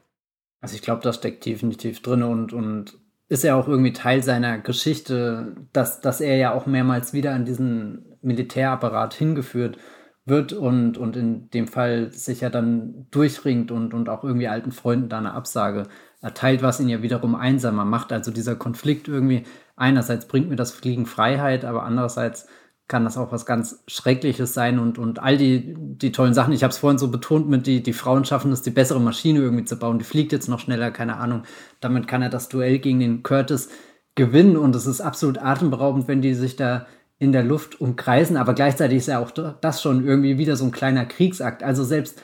[0.61, 4.59] Also ich glaube, das steckt definitiv drin und, und ist ja auch irgendwie Teil seiner
[4.59, 9.77] Geschichte, dass, dass er ja auch mehrmals wieder an diesen Militärapparat hingeführt
[10.25, 14.71] wird und, und in dem Fall sich ja dann durchringt und, und auch irgendwie alten
[14.71, 15.83] Freunden da eine Absage
[16.21, 18.13] erteilt, was ihn ja wiederum einsamer macht.
[18.13, 19.43] Also dieser Konflikt irgendwie,
[19.75, 22.47] einerseits bringt mir das Fliegen Freiheit, aber andererseits
[22.87, 26.53] kann das auch was ganz Schreckliches sein und, und all die, die tollen Sachen.
[26.53, 29.39] Ich habe es vorhin so betont, mit die, die Frauen schaffen es, die bessere Maschine
[29.39, 29.99] irgendwie zu bauen.
[29.99, 31.43] Die fliegt jetzt noch schneller, keine Ahnung.
[31.79, 33.69] Damit kann er das Duell gegen den Curtis
[34.15, 36.85] gewinnen und es ist absolut atemberaubend, wenn die sich da
[37.19, 38.37] in der Luft umkreisen.
[38.37, 41.63] Aber gleichzeitig ist ja auch das schon irgendwie wieder so ein kleiner Kriegsakt.
[41.63, 42.21] Also selbst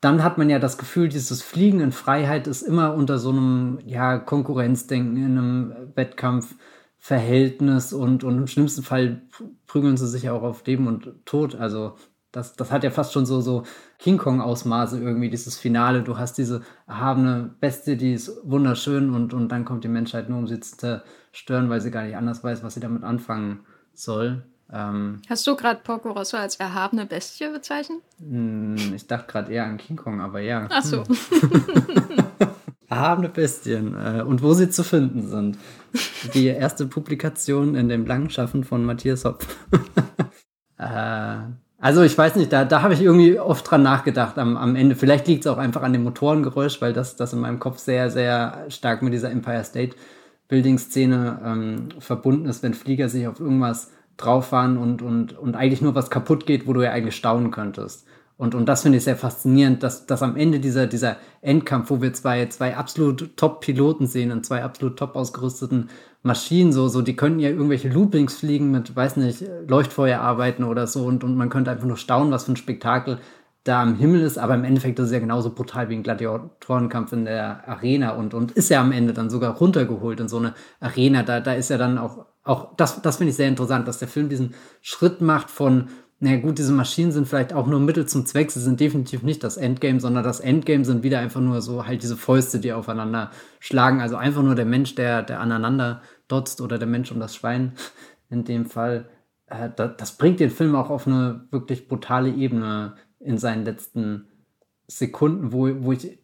[0.00, 3.78] dann hat man ja das Gefühl, dieses Fliegen in Freiheit ist immer unter so einem
[3.84, 5.92] ja, Konkurrenzdenken, in einem
[6.98, 9.22] Wettkampfverhältnis und, und im schlimmsten Fall
[9.66, 11.54] prügeln sie sich auch auf Leben und Tod.
[11.54, 11.96] Also
[12.32, 13.64] das, das hat ja fast schon so, so
[13.98, 16.02] King Kong-Ausmaße irgendwie, dieses Finale.
[16.02, 20.38] Du hast diese erhabene Bestie, die ist wunderschön und, und dann kommt die Menschheit nur,
[20.38, 23.60] um sie zu zerstören, weil sie gar nicht anders weiß, was sie damit anfangen
[23.94, 24.44] soll.
[24.70, 28.00] Ähm, Hast du gerade Porco Rosso als erhabene Bestie bezeichnet?
[28.18, 30.68] Hm, ich dachte gerade eher an King Kong, aber ja.
[30.70, 31.04] Ach so.
[32.88, 35.58] erhabene Bestien äh, und wo sie zu finden sind.
[36.34, 39.46] Die erste Publikation in dem Langschaffen von Matthias Hopf.
[40.78, 41.36] äh,
[41.80, 44.96] also ich weiß nicht, da, da habe ich irgendwie oft dran nachgedacht am, am Ende.
[44.96, 48.10] Vielleicht liegt es auch einfach an dem Motorengeräusch, weil das, das in meinem Kopf sehr,
[48.10, 49.94] sehr stark mit dieser Empire State
[50.48, 55.54] Building Szene ähm, verbunden ist, wenn Flieger sich auf irgendwas drauf waren und, und, und
[55.54, 58.07] eigentlich nur was kaputt geht, wo du ja eigentlich staunen könntest.
[58.38, 62.00] Und, und das finde ich sehr faszinierend, dass, dass am Ende dieser, dieser Endkampf, wo
[62.00, 65.90] wir zwei, zwei absolut Top-Piloten sehen und zwei absolut top ausgerüsteten
[66.22, 70.86] Maschinen, so, so, die könnten ja irgendwelche Loopings fliegen mit, weiß nicht, Leuchtfeuer arbeiten oder
[70.86, 73.18] so und, und man könnte einfach nur staunen, was für ein Spektakel
[73.64, 77.12] da am Himmel ist, aber im Endeffekt ist es ja genauso brutal wie ein Gladiatorenkampf
[77.12, 80.54] in der Arena und, und ist ja am Ende dann sogar runtergeholt in so eine
[80.78, 81.24] Arena.
[81.24, 84.08] Da, da ist ja dann auch auch das, das finde ich sehr interessant, dass der
[84.08, 85.88] Film diesen Schritt macht von,
[86.20, 89.44] naja gut, diese Maschinen sind vielleicht auch nur Mittel zum Zweck, sie sind definitiv nicht
[89.44, 93.30] das Endgame, sondern das Endgame sind wieder einfach nur so halt diese Fäuste, die aufeinander
[93.60, 94.00] schlagen.
[94.00, 97.74] Also einfach nur der Mensch, der, der aneinander dotzt oder der Mensch und das Schwein
[98.30, 99.08] in dem Fall.
[99.46, 104.26] Äh, das, das bringt den Film auch auf eine wirklich brutale Ebene in seinen letzten
[104.88, 106.18] Sekunden, wo, wo ich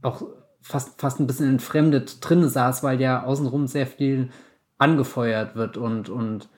[0.00, 0.22] auch
[0.62, 4.30] fast, fast ein bisschen entfremdet drin saß, weil ja außenrum sehr viel
[4.78, 6.48] angefeuert wird und, und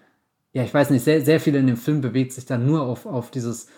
[0.53, 3.07] ja, ich weiß nicht, sehr, sehr viel in dem Film bewegt sich dann nur auf,
[3.07, 3.69] auf dieses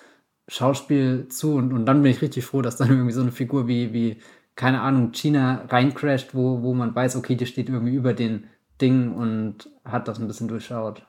[0.48, 3.68] Schauspiel zu und, und dann bin ich richtig froh, dass dann irgendwie so eine Figur
[3.68, 4.20] wie, wie
[4.56, 8.48] keine Ahnung, China reincrasht, wo, wo man weiß, okay, die steht irgendwie über den
[8.80, 11.06] Dingen und hat das ein bisschen durchschaut.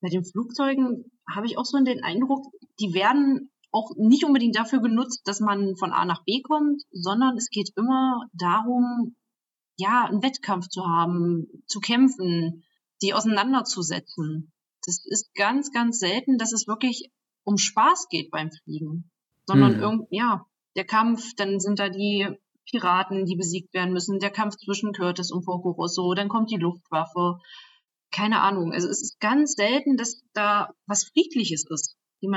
[0.00, 2.46] Bei den Flugzeugen habe ich auch so den Eindruck,
[2.80, 7.36] die werden auch nicht unbedingt dafür genutzt, dass man von A nach B kommt, sondern
[7.36, 9.16] es geht immer darum,
[9.76, 12.64] ja, einen Wettkampf zu haben, zu kämpfen,
[13.02, 14.52] die auseinanderzusetzen.
[14.84, 17.10] Das ist ganz, ganz selten, dass es wirklich
[17.44, 19.10] um Spaß geht beim Fliegen,
[19.46, 19.80] sondern hm.
[19.80, 22.28] irgend, ja, der Kampf, dann sind da die
[22.70, 26.56] Piraten, die besiegt werden müssen, der Kampf zwischen Curtis und Porco Rosso, dann kommt die
[26.56, 27.38] Luftwaffe.
[28.10, 28.72] Keine Ahnung.
[28.72, 31.96] Also es ist ganz selten, dass da was Friedliches ist.
[32.22, 32.28] Die,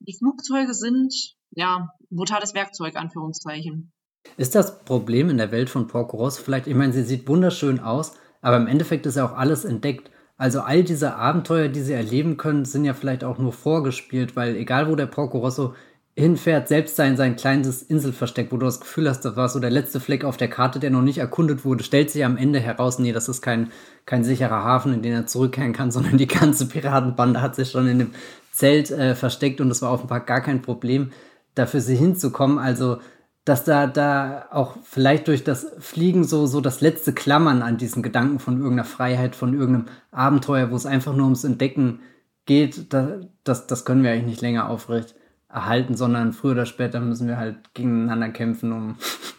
[0.00, 1.14] die Flugzeuge sind,
[1.50, 3.92] ja, brutales Werkzeug, Anführungszeichen.
[4.36, 7.78] Ist das Problem in der Welt von Porco Rosso vielleicht, ich meine, sie sieht wunderschön
[7.78, 10.08] aus, aber im Endeffekt ist ja auch alles entdeckt.
[10.36, 14.54] Also all diese Abenteuer, die sie erleben können, sind ja vielleicht auch nur vorgespielt, weil
[14.54, 15.74] egal wo der Porco Rosso
[16.14, 19.72] hinfährt, selbst sein, sein kleines Inselversteck, wo du das Gefühl hast, das war so der
[19.72, 23.00] letzte Fleck auf der Karte, der noch nicht erkundet wurde, stellt sich am Ende heraus,
[23.00, 23.72] nee, das ist kein,
[24.04, 27.88] kein sicherer Hafen, in den er zurückkehren kann, sondern die ganze Piratenbande hat sich schon
[27.88, 28.14] in dem
[28.52, 31.10] Zelt äh, versteckt und es war offenbar gar kein Problem,
[31.56, 32.60] da für sie hinzukommen.
[32.60, 32.98] Also
[33.46, 38.02] dass da, da auch vielleicht durch das Fliegen so, so das letzte Klammern an diesen
[38.02, 42.00] Gedanken von irgendeiner Freiheit, von irgendeinem Abenteuer, wo es einfach nur ums Entdecken
[42.44, 45.14] geht, da, das, das können wir eigentlich nicht länger aufrecht
[45.48, 48.96] erhalten, sondern früher oder später müssen wir halt gegeneinander kämpfen, um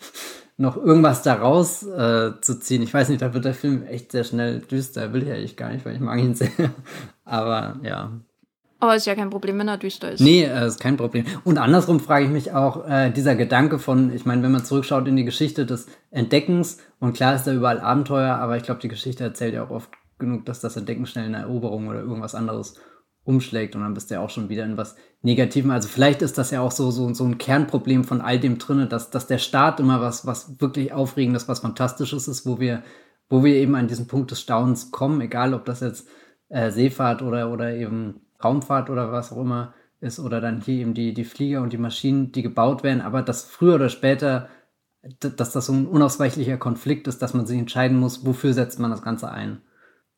[0.58, 2.84] noch irgendwas daraus äh, zu ziehen.
[2.84, 5.70] Ich weiß nicht, da wird der Film echt sehr schnell düster, will ich eigentlich gar
[5.70, 6.50] nicht, weil ich mag ihn sehr.
[7.26, 8.12] Aber ja,
[8.80, 10.20] aber ist ja kein Problem, wenn er düster ist.
[10.20, 11.26] Nee, äh, ist kein Problem.
[11.44, 15.08] Und andersrum frage ich mich auch, äh, dieser Gedanke von, ich meine, wenn man zurückschaut
[15.08, 18.88] in die Geschichte des Entdeckens, und klar ist da überall Abenteuer, aber ich glaube, die
[18.88, 22.76] Geschichte erzählt ja auch oft genug, dass das Entdecken schnell eine Eroberung oder irgendwas anderes
[23.24, 25.72] umschlägt und dann bist du ja auch schon wieder in was Negativem.
[25.72, 28.88] Also vielleicht ist das ja auch so, so, so ein Kernproblem von all dem drinne,
[28.88, 32.84] dass, dass der Start immer was, was wirklich Aufregendes, was Fantastisches ist, wo wir,
[33.28, 36.08] wo wir eben an diesen Punkt des Staunens kommen, egal ob das jetzt
[36.48, 40.94] äh, Seefahrt oder, oder eben Raumfahrt oder was auch immer ist oder dann hier eben
[40.94, 44.50] die, die Flieger und die Maschinen, die gebaut werden, aber dass früher oder später,
[45.20, 48.92] dass das so ein unausweichlicher Konflikt ist, dass man sich entscheiden muss, wofür setzt man
[48.92, 49.62] das Ganze ein.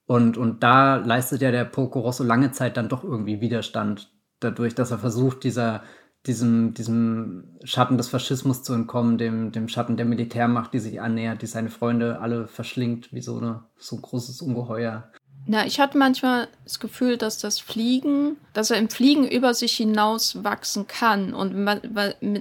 [0.05, 4.73] Und, und da leistet ja der Poco Rosso lange Zeit dann doch irgendwie Widerstand, dadurch,
[4.73, 5.83] dass er versucht, dieser,
[6.25, 11.41] diesem, diesem Schatten des Faschismus zu entkommen, dem, dem Schatten der Militärmacht, die sich annähert,
[11.41, 15.11] die seine Freunde alle verschlingt, wie so, eine, so ein großes Ungeheuer.
[15.51, 19.75] Na, ich hatte manchmal das Gefühl, dass das Fliegen, dass er im Fliegen über sich
[19.75, 21.33] hinaus wachsen kann.
[21.33, 21.65] Und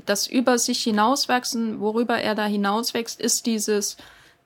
[0.04, 3.96] das über sich hinauswachsen, worüber er da hinauswächst, ist dieses,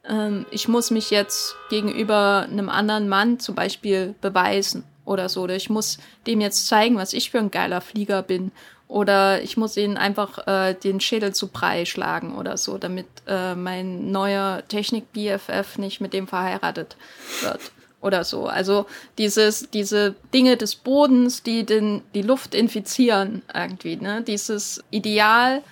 [0.09, 5.43] ähm, ich muss mich jetzt gegenüber einem anderen Mann zum Beispiel beweisen oder so.
[5.43, 5.99] Oder ich muss
[6.29, 8.53] dem jetzt zeigen, was ich für ein geiler Flieger bin.
[8.87, 13.57] Oder ich muss ihnen einfach äh, den Schädel zu Brei schlagen oder so, damit äh,
[13.57, 16.95] mein neuer Technik-BFF nicht mit dem verheiratet
[17.41, 18.46] wird oder so.
[18.46, 18.86] Also
[19.16, 24.22] dieses, diese Dinge des Bodens, die den, die Luft infizieren irgendwie, ne?
[24.22, 25.62] Dieses Ideal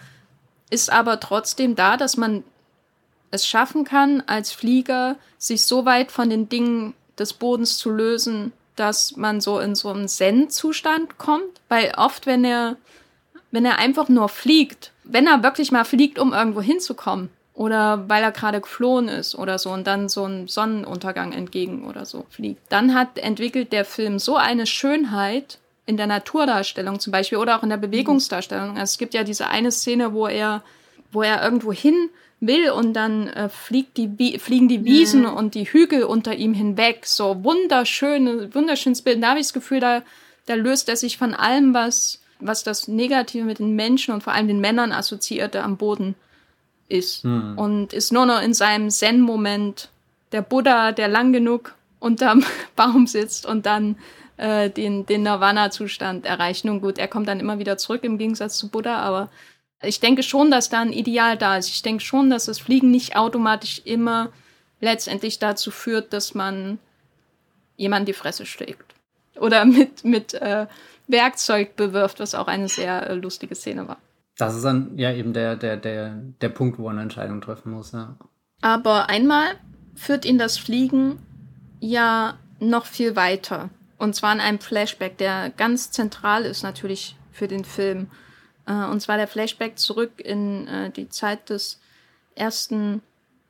[0.70, 2.44] ist aber trotzdem da, dass man
[3.30, 8.52] es schaffen kann, als Flieger sich so weit von den Dingen des Bodens zu lösen,
[8.76, 11.60] dass man so in so einen Zen-Zustand kommt.
[11.68, 12.76] Weil oft, wenn er,
[13.50, 18.22] wenn er einfach nur fliegt, wenn er wirklich mal fliegt, um irgendwo hinzukommen, oder weil
[18.22, 22.60] er gerade geflohen ist oder so und dann so ein Sonnenuntergang entgegen oder so fliegt.
[22.70, 27.62] Dann hat entwickelt der Film so eine Schönheit in der Naturdarstellung zum Beispiel oder auch
[27.62, 28.70] in der Bewegungsdarstellung.
[28.70, 30.62] Also es gibt ja diese eine Szene, wo er,
[31.10, 35.30] wo er irgendwo hin will und dann äh, fliegt die, fliegen die Wiesen ja.
[35.30, 37.04] und die Hügel unter ihm hinweg.
[37.04, 39.22] So wunderschöne, wunderschönes Bild.
[39.22, 40.02] Da habe ich das Gefühl, da,
[40.46, 44.32] da löst er sich von allem, was, was das Negative mit den Menschen und vor
[44.32, 46.14] allem den Männern assoziierte am Boden
[46.90, 47.56] ist hm.
[47.56, 49.88] und ist nur noch in seinem Zen-Moment
[50.32, 52.44] der Buddha, der lang genug unterm
[52.76, 53.96] Baum sitzt und dann
[54.36, 56.64] äh, den, den Nirvana-Zustand erreicht.
[56.64, 59.30] Nun gut, er kommt dann immer wieder zurück im Gegensatz zu Buddha, aber
[59.82, 61.68] ich denke schon, dass da ein Ideal da ist.
[61.68, 64.30] Ich denke schon, dass das Fliegen nicht automatisch immer
[64.80, 66.78] letztendlich dazu führt, dass man
[67.76, 68.94] jemand die Fresse schlägt.
[69.36, 70.66] Oder mit, mit äh,
[71.06, 73.98] Werkzeug bewirft, was auch eine sehr äh, lustige Szene war.
[74.36, 77.72] Das ist dann ja eben der, der, der, der Punkt, wo er eine Entscheidung treffen
[77.72, 78.16] muss, ja.
[78.62, 79.56] Aber einmal
[79.94, 81.18] führt ihn das Fliegen
[81.80, 83.70] ja noch viel weiter.
[83.98, 88.08] Und zwar in einem Flashback, der ganz zentral ist natürlich für den Film.
[88.66, 91.80] Äh, und zwar der Flashback zurück in äh, die Zeit des
[92.34, 93.02] Ersten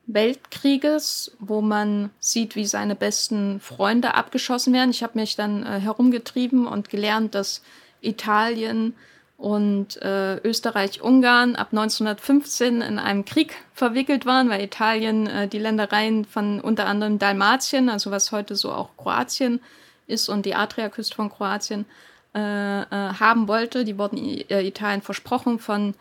[0.06, 4.90] Weltkrieges, wo man sieht, wie seine besten Freunde abgeschossen werden.
[4.90, 7.62] Ich habe mich dann äh, herumgetrieben und gelernt, dass
[8.00, 8.94] Italien
[9.41, 16.26] und äh, Österreich-Ungarn ab 1915 in einem Krieg verwickelt waren, weil Italien äh, die Ländereien
[16.26, 19.61] von unter anderem Dalmatien, also was heute so auch Kroatien
[20.07, 21.86] ist und die Adriaküste von Kroatien
[22.34, 23.86] äh, äh, haben wollte.
[23.86, 25.95] Die wurden äh, Italien versprochen von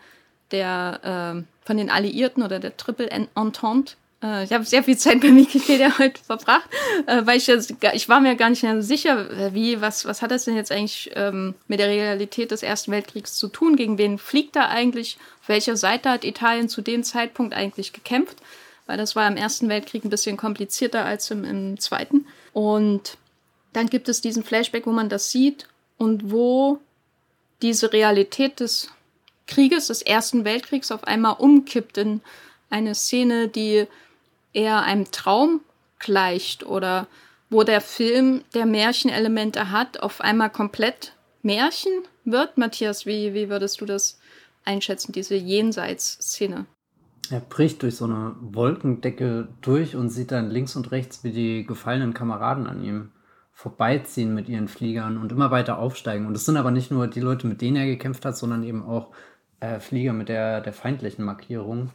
[0.50, 1.00] der
[1.38, 3.94] äh, von den Alliierten oder der Triple Entente.
[4.22, 6.68] Äh, ich habe sehr viel Zeit bei Wikipedia heute verbracht,
[7.06, 10.22] äh, weil ich, jetzt, ich war mir gar nicht mehr sicher, äh, wie, was, was
[10.22, 13.76] hat das denn jetzt eigentlich ähm, mit der Realität des Ersten Weltkriegs zu tun?
[13.76, 15.18] Gegen wen fliegt da eigentlich?
[15.42, 18.36] Auf welcher Seite hat Italien zu dem Zeitpunkt eigentlich gekämpft?
[18.86, 22.26] Weil das war im Ersten Weltkrieg ein bisschen komplizierter als im, im Zweiten.
[22.52, 23.16] Und
[23.72, 26.80] dann gibt es diesen Flashback, wo man das sieht und wo
[27.62, 28.90] diese Realität des
[29.46, 32.20] Krieges, des Ersten Weltkriegs auf einmal umkippt in
[32.68, 33.86] eine Szene, die
[34.52, 35.60] eher einem Traum
[35.98, 37.06] gleicht oder
[37.50, 41.92] wo der Film, der Märchenelemente hat, auf einmal komplett Märchen
[42.24, 42.58] wird.
[42.58, 44.18] Matthias, wie, wie würdest du das
[44.64, 46.66] einschätzen, diese Jenseitsszene?
[47.30, 51.64] Er bricht durch so eine Wolkendecke durch und sieht dann links und rechts, wie die
[51.64, 53.12] gefallenen Kameraden an ihm
[53.52, 56.26] vorbeiziehen mit ihren Fliegern und immer weiter aufsteigen.
[56.26, 58.82] Und es sind aber nicht nur die Leute, mit denen er gekämpft hat, sondern eben
[58.82, 59.10] auch
[59.60, 61.90] äh, Flieger mit der, der feindlichen Markierung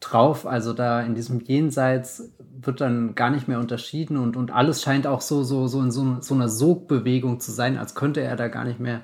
[0.00, 0.46] drauf.
[0.46, 5.06] Also da in diesem Jenseits wird dann gar nicht mehr unterschieden und, und alles scheint
[5.06, 8.48] auch so, so, so in so, so einer Sogbewegung zu sein, als könnte er da
[8.48, 9.02] gar nicht mehr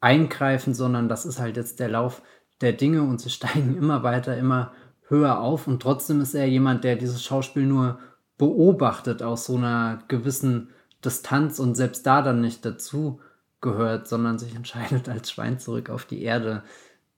[0.00, 2.22] eingreifen, sondern das ist halt jetzt der Lauf
[2.60, 4.72] der Dinge und sie steigen immer weiter, immer
[5.08, 7.98] höher auf und trotzdem ist er jemand, der dieses Schauspiel nur
[8.38, 10.70] beobachtet aus so einer gewissen
[11.04, 13.20] Distanz und selbst da dann nicht dazu
[13.60, 16.62] gehört, sondern sich entscheidet, als Schwein zurück auf die Erde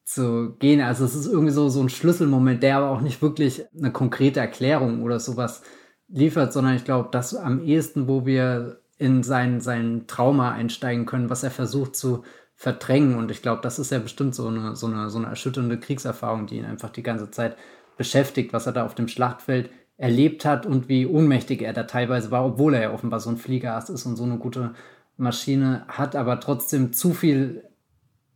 [0.08, 0.80] zu gehen.
[0.80, 4.40] Also es ist irgendwie so, so ein Schlüsselmoment, der aber auch nicht wirklich eine konkrete
[4.40, 5.62] Erklärung oder sowas
[6.08, 11.28] liefert, sondern ich glaube, das am ehesten, wo wir in sein, sein Trauma einsteigen können,
[11.28, 13.16] was er versucht zu verdrängen.
[13.16, 16.46] Und ich glaube, das ist ja bestimmt so eine, so, eine, so eine erschütternde Kriegserfahrung,
[16.46, 17.56] die ihn einfach die ganze Zeit
[17.98, 22.30] beschäftigt, was er da auf dem Schlachtfeld erlebt hat und wie ohnmächtig er da teilweise
[22.30, 24.72] war, obwohl er ja offenbar so ein Fliegerast ist und so eine gute
[25.18, 27.67] Maschine hat, aber trotzdem zu viel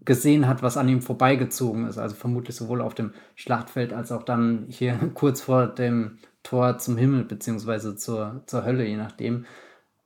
[0.05, 1.99] gesehen hat, was an ihm vorbeigezogen ist.
[1.99, 6.97] Also vermutlich sowohl auf dem Schlachtfeld als auch dann hier kurz vor dem Tor zum
[6.97, 9.47] Himmel beziehungsweise zur, zur Hölle, je nachdem,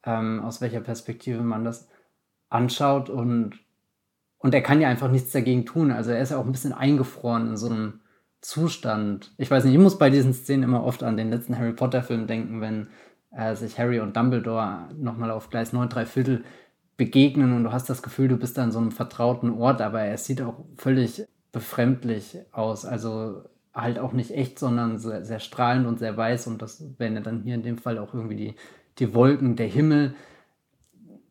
[0.04, 1.88] ähm, aus welcher Perspektive man das
[2.50, 3.08] anschaut.
[3.08, 3.58] Und,
[4.38, 5.90] und er kann ja einfach nichts dagegen tun.
[5.90, 8.00] Also er ist ja auch ein bisschen eingefroren in so einem
[8.42, 9.32] Zustand.
[9.38, 12.26] Ich weiß nicht, ich muss bei diesen Szenen immer oft an den letzten Harry Potter-Film
[12.26, 12.88] denken, wenn
[13.30, 16.44] äh, sich Harry und Dumbledore nochmal auf Gleis 9 3 Viertel
[16.96, 20.16] begegnen und du hast das Gefühl, du bist an so einem vertrauten Ort, aber er
[20.16, 22.84] sieht auch völlig befremdlich aus.
[22.84, 23.44] Also
[23.74, 26.46] halt auch nicht echt, sondern sehr, sehr strahlend und sehr weiß.
[26.46, 28.54] Und das wären ja dann hier in dem Fall auch irgendwie die,
[28.98, 30.14] die Wolken, der Himmel.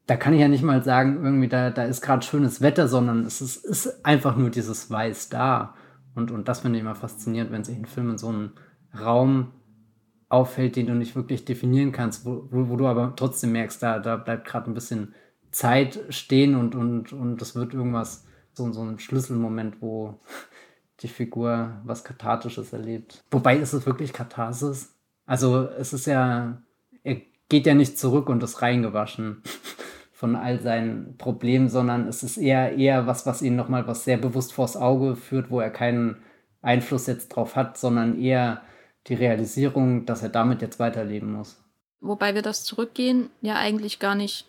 [0.06, 3.26] Da kann ich ja nicht mal sagen, irgendwie da, da ist gerade schönes Wetter, sondern
[3.26, 5.74] es ist, ist einfach nur dieses Weiß da.
[6.14, 8.52] Und, und das finde ich immer faszinierend, wenn sich ein Film in so einem
[8.98, 9.52] Raum
[10.30, 14.00] auffällt, den du nicht wirklich definieren kannst, wo, wo, wo du aber trotzdem merkst, da,
[14.00, 15.14] da bleibt gerade ein bisschen
[15.56, 20.20] Zeit stehen und, und, und das wird irgendwas, so, so ein Schlüsselmoment, wo
[21.00, 23.24] die Figur was Kathartisches erlebt.
[23.32, 24.94] Wobei ist es wirklich Katharsis?
[25.26, 26.62] Also es ist ja,
[27.04, 29.44] er geht ja nicht zurück und ist reingewaschen
[30.12, 34.18] von all seinen Problemen, sondern es ist eher eher was, was ihn nochmal was sehr
[34.18, 36.18] bewusst vors Auge führt, wo er keinen
[36.62, 38.62] Einfluss jetzt drauf hat, sondern eher
[39.08, 41.64] die Realisierung, dass er damit jetzt weiterleben muss.
[42.02, 44.48] Wobei wir das Zurückgehen ja eigentlich gar nicht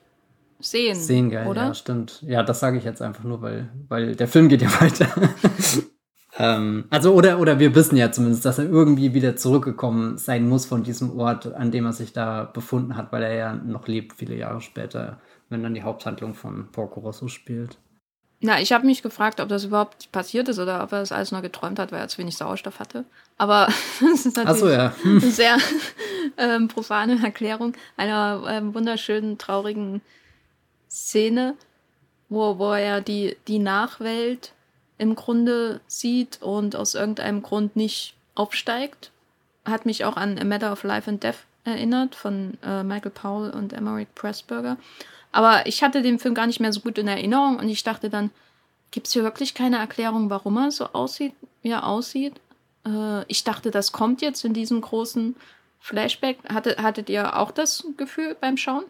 [0.61, 0.97] sehen.
[0.97, 1.67] Sehen, geil, oder?
[1.67, 2.23] ja, stimmt.
[2.23, 5.09] Ja, das sage ich jetzt einfach nur, weil, weil der Film geht ja weiter.
[6.39, 10.67] ähm, also, oder, oder wir wissen ja zumindest, dass er irgendwie wieder zurückgekommen sein muss
[10.67, 14.15] von diesem Ort, an dem er sich da befunden hat, weil er ja noch lebt,
[14.15, 17.79] viele Jahre später, wenn dann die Haupthandlung von Porco Rosso spielt.
[18.41, 21.33] Na, ich habe mich gefragt, ob das überhaupt passiert ist oder ob er das alles
[21.33, 23.05] nur geträumt hat, weil er zu wenig Sauerstoff hatte.
[23.39, 23.67] Aber
[24.01, 24.93] das ist natürlich so, ja.
[25.05, 25.57] eine sehr
[26.37, 30.03] ähm, profane Erklärung einer ähm, wunderschönen, traurigen
[30.89, 31.55] Szene,
[32.29, 34.53] wo, wo er die, die Nachwelt
[34.99, 39.11] im Grunde sieht und aus irgendeinem Grund nicht aufsteigt.
[39.65, 43.51] Hat mich auch an A Matter of Life and Death erinnert von äh, Michael Powell
[43.51, 44.77] und Emmerich Pressburger.
[45.33, 48.09] Aber ich hatte den Film gar nicht mehr so gut in Erinnerung und ich dachte
[48.09, 48.31] dann,
[48.91, 52.41] gibt es hier wirklich keine Erklärung, warum er so aussieht, wie er aussieht?
[52.87, 55.37] Äh, ich dachte, das kommt jetzt in diesem großen
[55.81, 56.39] Flashback.
[56.49, 58.85] Hatte, hattet ihr auch das Gefühl beim Schauen?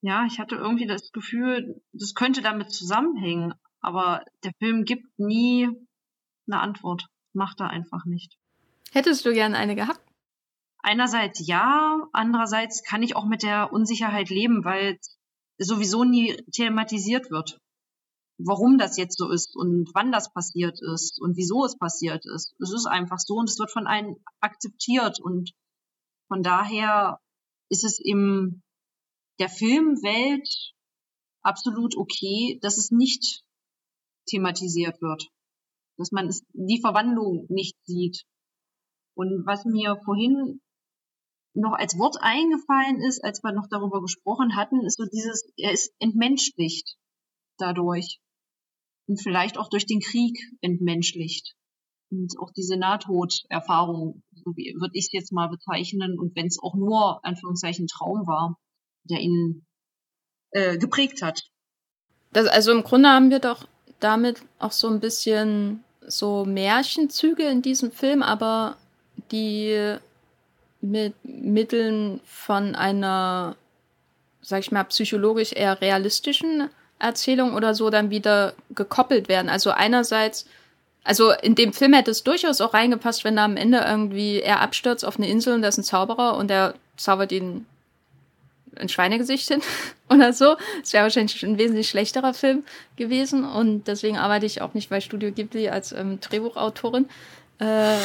[0.00, 5.68] Ja, ich hatte irgendwie das Gefühl, das könnte damit zusammenhängen, aber der Film gibt nie
[6.46, 7.06] eine Antwort.
[7.32, 8.38] Macht er einfach nicht.
[8.92, 10.00] Hättest du gern eine gehabt?
[10.80, 14.98] Einerseits ja, andererseits kann ich auch mit der Unsicherheit leben, weil
[15.58, 17.58] sowieso nie thematisiert wird.
[18.38, 22.54] warum das jetzt so ist und wann das passiert ist und wieso es passiert ist.
[22.60, 25.52] Es ist einfach so und es wird von allen akzeptiert und
[26.28, 27.18] von daher
[27.68, 28.62] ist es im
[29.38, 30.48] der Filmwelt
[31.42, 33.42] absolut okay, dass es nicht
[34.28, 35.28] thematisiert wird,
[35.96, 38.24] dass man die Verwandlung nicht sieht.
[39.14, 40.60] Und was mir vorhin
[41.54, 45.72] noch als Wort eingefallen ist, als wir noch darüber gesprochen hatten, ist so dieses, er
[45.72, 46.96] ist entmenschlicht
[47.58, 48.20] dadurch.
[49.06, 51.56] Und vielleicht auch durch den Krieg entmenschlicht.
[52.10, 56.58] Und auch diese Nahtoderfahrung, so wie würde ich es jetzt mal bezeichnen, und wenn es
[56.62, 58.58] auch nur, Anführungszeichen, Traum war,
[59.08, 59.66] der ihn
[60.50, 61.42] äh, geprägt hat.
[62.32, 63.66] Das, also im Grunde haben wir doch
[64.00, 68.76] damit auch so ein bisschen so Märchenzüge in diesem Film, aber
[69.30, 69.96] die
[70.80, 73.56] mit Mitteln von einer,
[74.40, 79.48] sag ich mal, psychologisch eher realistischen Erzählung oder so dann wieder gekoppelt werden.
[79.48, 80.46] Also einerseits,
[81.04, 84.60] also in dem Film hätte es durchaus auch reingepasst, wenn da am Ende irgendwie er
[84.60, 87.66] abstürzt auf eine Insel und da ist ein Zauberer und der zaubert ihn
[88.78, 89.60] ein Schweinegesicht hin
[90.08, 90.56] oder so.
[90.80, 92.64] Das wäre wahrscheinlich ein wesentlich schlechterer Film
[92.96, 97.08] gewesen und deswegen arbeite ich auch nicht bei Studio Ghibli als ähm, Drehbuchautorin.
[97.58, 97.96] Äh,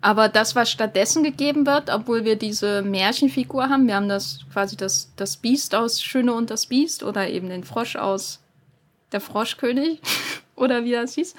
[0.00, 4.76] aber das, was stattdessen gegeben wird, obwohl wir diese Märchenfigur haben, wir haben das quasi
[4.76, 8.40] das, das Biest aus Schöne und das Biest oder eben den Frosch aus
[9.12, 10.00] der Froschkönig
[10.54, 11.34] oder wie das hieß.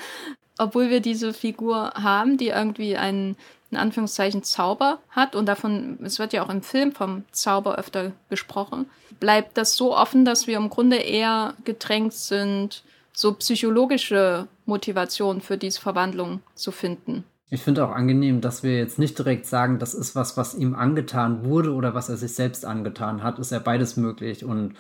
[0.58, 3.38] Obwohl wir diese Figur haben, die irgendwie einen,
[3.72, 8.12] in Anführungszeichen, Zauber hat und davon, es wird ja auch im Film vom Zauber öfter
[8.30, 8.90] gesprochen,
[9.20, 15.58] bleibt das so offen, dass wir im Grunde eher gedrängt sind, so psychologische Motivation für
[15.58, 17.24] diese Verwandlung zu finden.
[17.50, 20.76] Ich finde auch angenehm, dass wir jetzt nicht direkt sagen, das ist was, was ihm
[20.76, 23.40] angetan wurde oder was er sich selbst angetan hat.
[23.40, 24.44] Ist ja beides möglich.
[24.44, 24.76] Und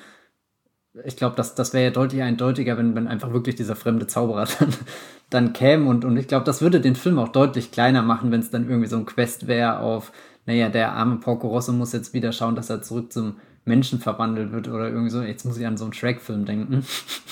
[1.05, 4.47] ich glaube, das, das wäre ja deutlich eindeutiger, wenn, wenn einfach wirklich dieser fremde Zauberer
[4.59, 4.73] dann,
[5.29, 5.89] dann käme.
[5.89, 8.69] Und, und ich glaube, das würde den Film auch deutlich kleiner machen, wenn es dann
[8.69, 10.11] irgendwie so ein Quest wäre auf,
[10.45, 13.35] naja, der arme Porco Rosso muss jetzt wieder schauen, dass er zurück zum
[13.65, 15.21] Menschen verwandelt wird oder irgendwie so.
[15.21, 16.85] Jetzt muss ich an so einen Shrek-Film denken,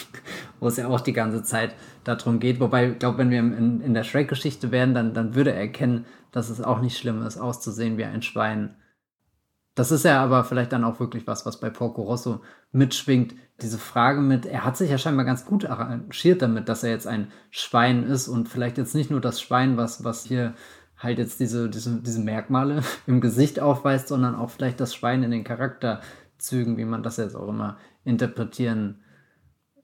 [0.59, 2.59] wo es ja auch die ganze Zeit darum geht.
[2.59, 6.05] Wobei, ich glaube, wenn wir in, in der Shrek-Geschichte wären, dann, dann würde er erkennen,
[6.31, 8.75] dass es auch nicht schlimm ist, auszusehen wie ein Schwein.
[9.75, 13.35] Das ist ja aber vielleicht dann auch wirklich was, was bei Porco Rosso mitschwingt.
[13.61, 17.07] Diese Frage mit, er hat sich ja scheinbar ganz gut arrangiert damit, dass er jetzt
[17.07, 20.53] ein Schwein ist und vielleicht jetzt nicht nur das Schwein, was, was hier
[20.97, 25.31] halt jetzt diese, diese, diese Merkmale im Gesicht aufweist, sondern auch vielleicht das Schwein in
[25.31, 25.99] den Charakter
[26.37, 29.01] Zügen, wie man das jetzt auch immer interpretieren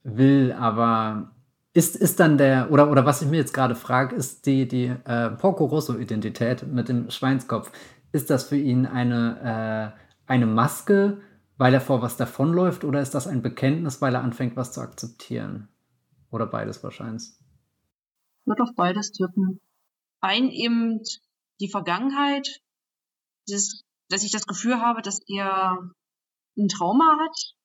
[0.03, 0.53] will.
[0.57, 1.31] Aber
[1.73, 4.93] ist, ist dann der, oder, oder was ich mir jetzt gerade frage, ist die, die
[5.05, 7.71] äh, Porco Rosso-Identität mit dem Schweinskopf,
[8.11, 11.21] ist das für ihn eine, äh, eine Maske,
[11.57, 14.81] weil er vor was davonläuft, oder ist das ein Bekenntnis, weil er anfängt, was zu
[14.81, 15.67] akzeptieren?
[16.31, 17.23] Oder beides wahrscheinlich?
[18.45, 19.59] Wird auf beides tippen.
[20.21, 21.01] Ein eben
[21.59, 22.61] die Vergangenheit,
[23.47, 25.77] das, dass ich das Gefühl habe, dass er
[26.57, 27.55] ein Trauma hat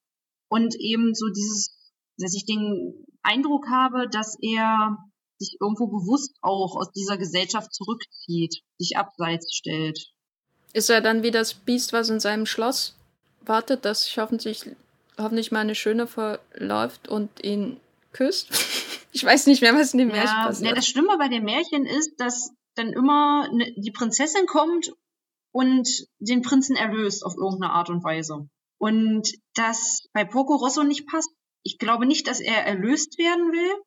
[0.48, 4.98] und eben so dieses, dass ich den Eindruck habe, dass er
[5.38, 10.12] sich irgendwo bewusst auch aus dieser Gesellschaft zurückzieht, sich abseits stellt.
[10.76, 12.94] Ist er dann wie das Biest, was in seinem Schloss
[13.40, 14.68] wartet, dass sich hoffentlich,
[15.16, 17.80] hoffentlich mal eine Schöne verläuft und ihn
[18.12, 18.50] küsst?
[19.12, 20.68] ich weiß nicht mehr, was in dem ja, Märchen passiert.
[20.68, 24.92] Ja, das Schlimme bei dem Märchen ist, dass dann immer ne, die Prinzessin kommt
[25.50, 28.46] und den Prinzen erlöst auf irgendeine Art und Weise.
[28.76, 31.30] Und das bei Poco Rosso nicht passt.
[31.62, 33.82] Ich glaube nicht, dass er erlöst werden will.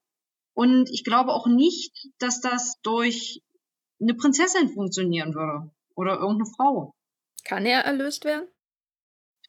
[0.56, 3.44] Und ich glaube auch nicht, dass das durch
[4.02, 5.70] eine Prinzessin funktionieren würde.
[6.00, 6.96] Oder irgendeine Frau.
[7.44, 8.48] Kann er erlöst werden?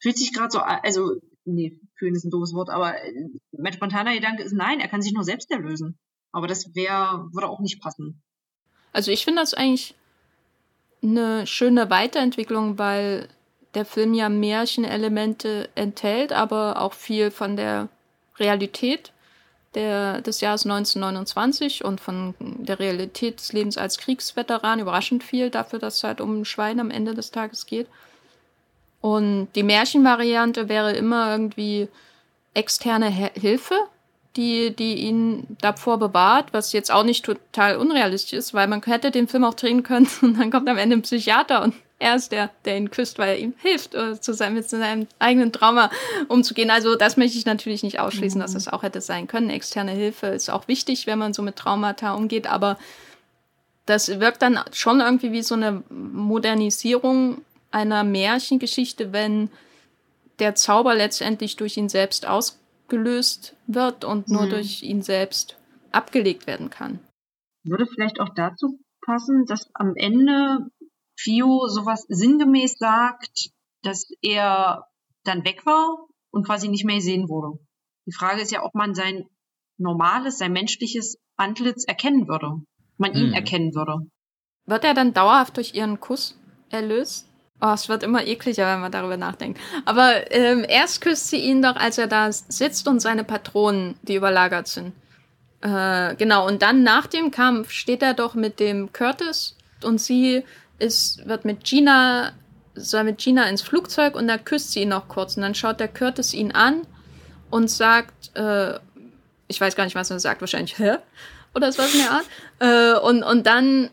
[0.01, 1.13] Fühlt sich gerade so, also,
[1.45, 2.93] nee, fühlen ist ein doofes Wort, aber
[3.53, 5.97] mein spontaner Gedanke ist nein, er kann sich nur selbst erlösen.
[6.33, 8.21] Aber das wäre, würde auch nicht passen.
[8.91, 9.95] Also ich finde das eigentlich
[11.01, 13.29] eine schöne Weiterentwicklung, weil
[13.73, 17.87] der Film ja Märchenelemente enthält, aber auch viel von der
[18.35, 19.13] Realität
[19.75, 25.79] der, des Jahres 1929 und von der Realität des Lebens als Kriegsveteran überraschend viel dafür,
[25.79, 27.87] dass es halt um ein Schwein am Ende des Tages geht.
[28.99, 31.87] Und die Märchenvariante wäre immer irgendwie
[32.53, 33.75] externe Hilfe,
[34.35, 39.11] die, die ihn davor bewahrt, was jetzt auch nicht total unrealistisch ist, weil man hätte
[39.11, 42.31] den Film auch drehen können und dann kommt am Ende ein Psychiater und er ist
[42.31, 45.91] der, der ihn küsst, weil er ihm hilft, uh, zu sein, mit seinem eigenen Trauma
[46.29, 46.71] umzugehen.
[46.71, 48.41] Also das möchte ich natürlich nicht ausschließen, mhm.
[48.41, 49.51] dass das auch hätte sein können.
[49.51, 52.79] Externe Hilfe ist auch wichtig, wenn man so mit Traumata umgeht, aber
[53.85, 59.49] das wirkt dann schon irgendwie wie so eine Modernisierung einer Märchengeschichte, wenn
[60.39, 64.49] der Zauber letztendlich durch ihn selbst aus gelöst wird und nur mhm.
[64.49, 65.55] durch ihn selbst
[65.91, 66.99] abgelegt werden kann.
[67.63, 70.71] Würde vielleicht auch dazu passen, dass am Ende
[71.21, 73.51] Fio sowas sinngemäß sagt,
[73.83, 74.87] dass er
[75.23, 77.59] dann weg war und quasi nicht mehr sehen wurde.
[78.07, 79.25] Die Frage ist ja, ob man sein
[79.77, 82.61] normales, sein menschliches Antlitz erkennen würde.
[82.97, 83.33] Man ihn hm.
[83.33, 84.07] erkennen würde.
[84.65, 86.37] Wird er dann dauerhaft durch ihren Kuss
[86.69, 87.27] erlöst?
[87.61, 89.59] Oh, es wird immer ekliger, wenn man darüber nachdenkt.
[89.85, 94.15] Aber ähm, erst küsst sie ihn doch, als er da sitzt und seine Patronen, die
[94.15, 94.93] überlagert sind.
[95.61, 100.43] Äh, genau, und dann nach dem Kampf steht er doch mit dem Curtis und sie
[100.81, 102.33] ist, wird mit Gina,
[102.75, 105.37] soll mit Gina ins Flugzeug und da küsst sie ihn noch kurz.
[105.37, 106.81] Und dann schaut der Curtis ihn an
[107.49, 108.79] und sagt, äh,
[109.47, 110.97] ich weiß gar nicht, was er sagt, wahrscheinlich, hä?
[111.53, 112.25] Oder so was in der Art.
[112.59, 113.89] Äh, und, und dann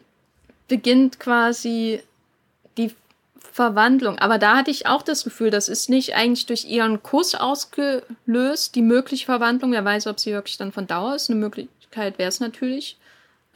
[0.69, 2.03] beginnt quasi
[2.77, 2.95] die
[3.39, 4.19] Verwandlung.
[4.19, 8.75] Aber da hatte ich auch das Gefühl, das ist nicht eigentlich durch ihren Kuss ausgelöst,
[8.75, 9.73] die mögliche Verwandlung.
[9.73, 11.31] Wer weiß, ob sie wirklich dann von Dauer ist.
[11.31, 12.99] Eine Möglichkeit wäre es natürlich,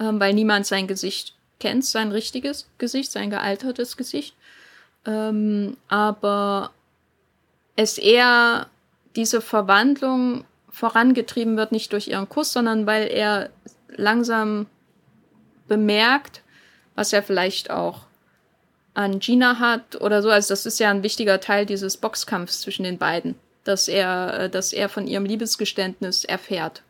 [0.01, 4.35] ähm, weil niemand sein Gesicht kennt, sein richtiges Gesicht, sein gealtertes Gesicht.
[5.07, 6.73] Ähm, aber
[7.77, 8.67] es eher
[9.15, 13.51] diese Verwandlung vorangetrieben wird, nicht durch ihren Kuss, sondern weil er
[13.89, 14.67] langsam
[15.69, 16.43] bemerkt,
[16.97, 18.01] was er vielleicht auch
[18.95, 20.31] an Gina hat oder so.
[20.31, 24.51] Also das ist ja ein wichtiger Teil dieses Boxkampfs zwischen den beiden, dass er, äh,
[24.51, 26.83] dass er von ihrem Liebesgeständnis erfährt.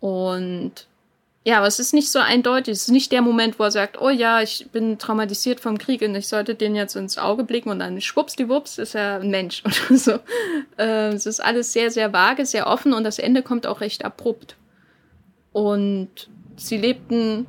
[0.00, 0.86] Und
[1.46, 2.72] ja, aber es ist nicht so eindeutig.
[2.72, 6.00] Es ist nicht der Moment, wo er sagt, oh ja, ich bin traumatisiert vom Krieg
[6.00, 9.62] und ich sollte den jetzt ins Auge blicken und dann schwuppsdiwupps ist er ein Mensch
[9.88, 10.12] oder so.
[10.78, 14.06] Äh, es ist alles sehr, sehr vage, sehr offen und das Ende kommt auch recht
[14.06, 14.56] abrupt.
[15.52, 17.46] Und sie lebten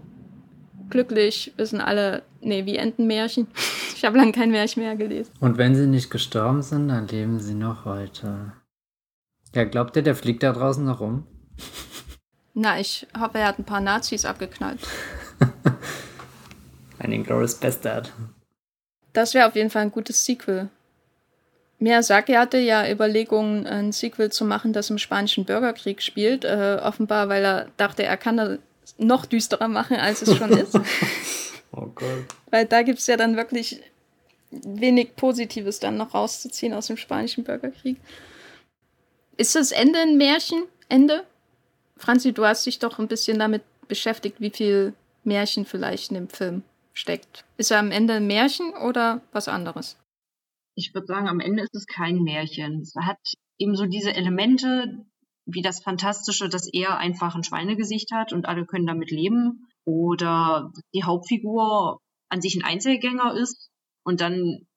[0.89, 3.47] glücklich, wissen alle, nee, wie Entenmärchen.
[3.95, 5.31] Ich habe lange kein Märchen mehr gelesen.
[5.39, 8.51] Und wenn sie nicht gestorben sind, dann leben sie noch heute.
[9.55, 11.25] Ja, glaubt ihr, der fliegt da draußen noch rum?
[12.57, 14.79] Na, ich hoffe, er hat ein paar Nazis abgeknallt.
[16.99, 18.13] ein Inglourious Bastard.
[19.11, 20.69] Das wäre auf jeden Fall ein gutes Sequel.
[21.79, 26.45] Miyazaki hatte ja Überlegungen, ein Sequel zu machen, das im Spanischen Bürgerkrieg spielt.
[26.45, 28.59] Äh, offenbar, weil er dachte, er kann das
[28.97, 30.75] noch düsterer machen, als es schon ist.
[31.73, 32.25] oh Gott.
[32.51, 33.81] Weil da gibt es ja dann wirklich
[34.51, 37.97] wenig Positives dann noch rauszuziehen aus dem Spanischen Bürgerkrieg.
[39.35, 40.63] Ist das Ende ein Märchen?
[40.87, 41.25] Ende?
[41.97, 44.93] Franzi, du hast dich doch ein bisschen damit beschäftigt, wie viel
[45.23, 47.45] Märchen vielleicht in dem Film steckt.
[47.57, 49.97] Ist er am Ende ein Märchen oder was anderes?
[50.75, 52.81] Ich würde sagen, am Ende ist es kein Märchen.
[52.81, 53.19] Es hat
[53.57, 55.05] eben so diese Elemente,
[55.45, 59.67] wie das Fantastische, dass er einfach ein Schweinegesicht hat und alle können damit leben.
[59.85, 63.69] Oder die Hauptfigur an sich ein Einzelgänger ist
[64.03, 64.67] und dann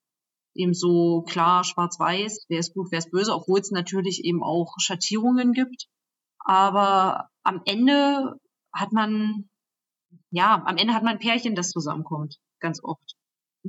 [0.55, 4.75] eben so klar schwarz-weiß, wer ist gut, wer ist böse, obwohl es natürlich eben auch
[4.79, 5.87] Schattierungen gibt.
[6.39, 8.39] Aber am Ende
[8.73, 9.49] hat man,
[10.31, 13.15] ja, am Ende hat man ein Pärchen, das zusammenkommt, ganz oft.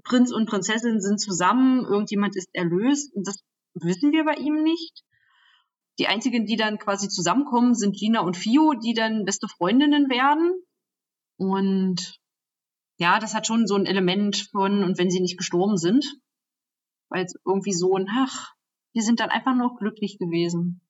[0.04, 3.44] Prinz und Prinzessin sind zusammen, irgendjemand ist erlöst und das
[3.74, 5.04] wissen wir bei ihm nicht.
[5.98, 10.54] Die einzigen, die dann quasi zusammenkommen, sind Gina und Fio, die dann beste Freundinnen werden.
[11.38, 12.20] Und
[12.98, 16.06] ja, das hat schon so ein Element von, und wenn sie nicht gestorben sind,
[17.10, 18.54] weil es irgendwie so ein, ach,
[18.94, 20.82] wir sind dann einfach nur glücklich gewesen.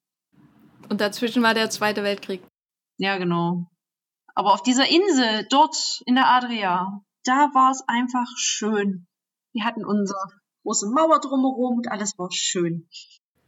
[0.89, 2.41] Und dazwischen war der Zweite Weltkrieg.
[2.97, 3.69] Ja, genau.
[4.35, 9.07] Aber auf dieser Insel, dort in der Adria, da war es einfach schön.
[9.53, 10.19] Wir hatten unsere
[10.63, 12.87] große Mauer drumherum und alles war schön.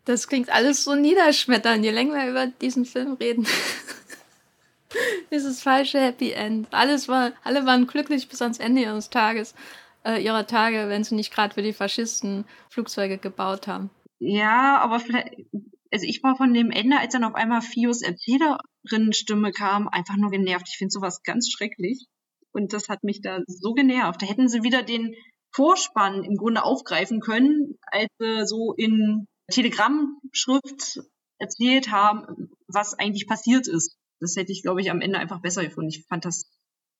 [0.05, 3.47] Das klingt alles so niederschmetternd, je länger wir über diesen Film reden.
[5.31, 6.67] Dieses falsche Happy End.
[6.71, 9.55] Alles war, alle waren glücklich bis ans Ende ihres Tages,
[10.03, 13.89] äh, ihrer Tage, wenn sie nicht gerade für die Faschisten Flugzeuge gebaut haben.
[14.19, 15.45] Ja, aber vielleicht,
[15.91, 20.31] also ich war von dem Ende, als dann auf einmal Fios Erzählerinnenstimme kam, einfach nur
[20.31, 20.67] genervt.
[20.69, 22.07] Ich finde sowas ganz schrecklich.
[22.53, 24.21] Und das hat mich da so genervt.
[24.21, 25.13] Da hätten sie wieder den
[25.53, 31.01] Vorspann im Grunde aufgreifen können, als sie so in Telegrammschrift
[31.39, 33.97] erzählt haben, was eigentlich passiert ist.
[34.19, 35.89] Das hätte ich, glaube ich, am Ende einfach besser gefunden.
[35.89, 36.49] Ich fand das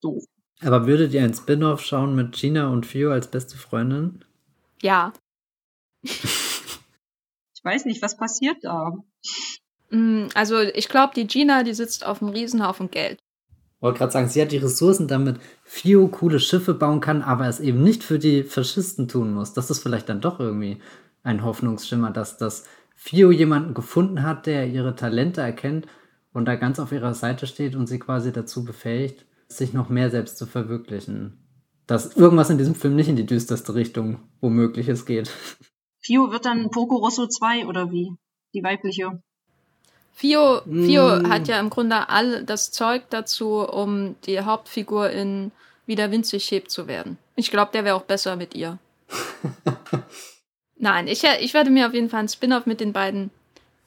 [0.02, 0.24] doof.
[0.60, 4.24] Aber würdet ihr ein Spin-off schauen mit Gina und Fio als beste Freundin?
[4.82, 5.12] Ja.
[7.62, 8.92] ich weiß nicht, was passiert da.
[9.90, 13.20] Mm, also ich glaube, die Gina, die sitzt auf einem Riesenhaufen Geld.
[13.76, 17.46] Ich wollte gerade sagen, sie hat die Ressourcen, damit Fio coole Schiffe bauen kann, aber
[17.46, 19.52] es eben nicht für die Faschisten tun muss.
[19.52, 20.80] Das ist vielleicht dann doch irgendwie
[21.22, 22.64] ein Hoffnungsschimmer, dass das
[22.96, 25.86] Fio jemanden gefunden hat, der ihre Talente erkennt
[26.32, 30.10] und da ganz auf ihrer Seite steht und sie quasi dazu befähigt, sich noch mehr
[30.10, 31.38] selbst zu verwirklichen.
[31.86, 35.30] Dass irgendwas in diesem Film nicht in die düsterste Richtung womöglich es geht.
[36.02, 38.12] Fio wird dann Poco Rosso 2 oder wie?
[38.54, 39.22] Die weibliche.
[40.12, 41.30] Fio, Fio mm.
[41.30, 45.52] hat ja im Grunde all das Zeug dazu, um die Hauptfigur in
[45.86, 47.18] Wieder winzig hebt zu werden.
[47.34, 48.78] Ich glaube, der wäre auch besser mit ihr.
[50.76, 53.30] Nein, ich, ich werde mir auf jeden Fall einen Spin-off mit den beiden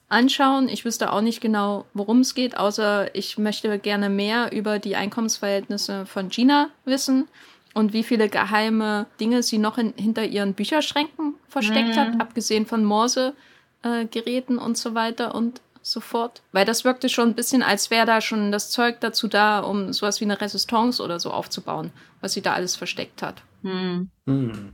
[0.09, 0.67] anschauen.
[0.67, 4.95] Ich wüsste auch nicht genau, worum es geht, außer ich möchte gerne mehr über die
[4.95, 7.27] Einkommensverhältnisse von Gina wissen
[7.75, 11.99] und wie viele geheime Dinge sie noch in, hinter ihren Bücherschränken versteckt mhm.
[11.99, 16.41] hat, abgesehen von Morse-Geräten äh, und so weiter und so fort.
[16.53, 19.91] Weil das wirkte schon ein bisschen, als wäre da schon das Zeug dazu da, um
[19.93, 23.43] sowas wie eine Resistance oder so aufzubauen, was sie da alles versteckt hat.
[23.61, 24.09] Mhm.
[24.25, 24.73] Mhm.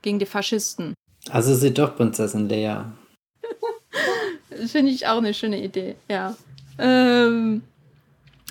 [0.00, 0.94] Gegen die Faschisten.
[1.28, 2.92] Also sie doch Prinzessin Leia.
[4.68, 6.36] Finde ich auch eine schöne Idee, ja.
[6.78, 7.62] Ähm,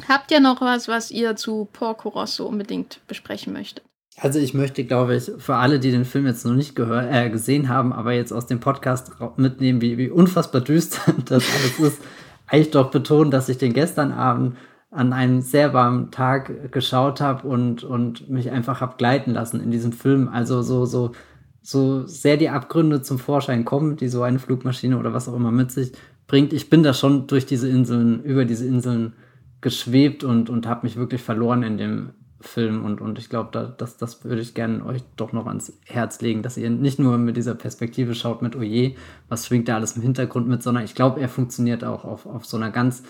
[0.07, 3.83] habt ihr noch was, was ihr zu Porco Rosso unbedingt besprechen möchtet?
[4.17, 7.69] Also ich möchte, glaube ich, für alle, die den Film jetzt noch nicht äh, gesehen
[7.69, 12.01] haben, aber jetzt aus dem Podcast mitnehmen, wie, wie unfassbar düster das alles ist,
[12.47, 14.57] eigentlich doch betonen, dass ich den gestern Abend
[14.91, 19.71] an einem sehr warmen Tag geschaut habe und, und mich einfach habe gleiten lassen in
[19.71, 20.27] diesem Film.
[20.27, 21.13] Also so, so
[21.61, 25.51] so sehr die Abgründe zum Vorschein kommen, die so eine Flugmaschine oder was auch immer
[25.51, 25.93] mit sich
[26.27, 26.53] bringt.
[26.53, 29.13] Ich bin da schon durch diese Inseln, über diese Inseln
[29.61, 32.09] geschwebt und, und habe mich wirklich verloren in dem
[32.41, 32.83] Film.
[32.83, 36.21] Und, und ich glaube, da, das, das würde ich gerne euch doch noch ans Herz
[36.21, 38.99] legen, dass ihr nicht nur mit dieser Perspektive schaut mit, oje, oh
[39.29, 42.45] was schwingt da alles im Hintergrund mit, sondern ich glaube, er funktioniert auch auf, auf
[42.45, 43.03] so einer ganz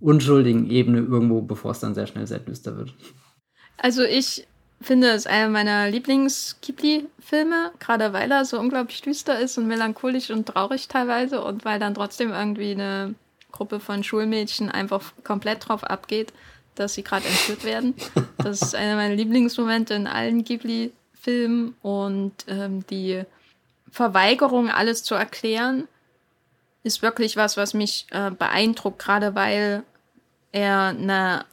[0.00, 2.94] unschuldigen Ebene irgendwo, bevor es dann sehr schnell sehr düster wird.
[3.76, 4.46] Also ich
[4.80, 10.46] finde, es einer meiner Lieblings-Ghibli-Filme, gerade weil er so unglaublich düster ist und melancholisch und
[10.46, 13.14] traurig teilweise und weil dann trotzdem irgendwie eine
[13.58, 16.32] Gruppe von Schulmädchen einfach komplett drauf abgeht,
[16.76, 17.94] dass sie gerade entführt werden.
[18.38, 23.24] Das ist einer meiner Lieblingsmomente in allen Ghibli-Filmen und ähm, die
[23.90, 25.88] Verweigerung, alles zu erklären,
[26.84, 29.82] ist wirklich was, was mich äh, beeindruckt, gerade weil
[30.52, 31.44] er eine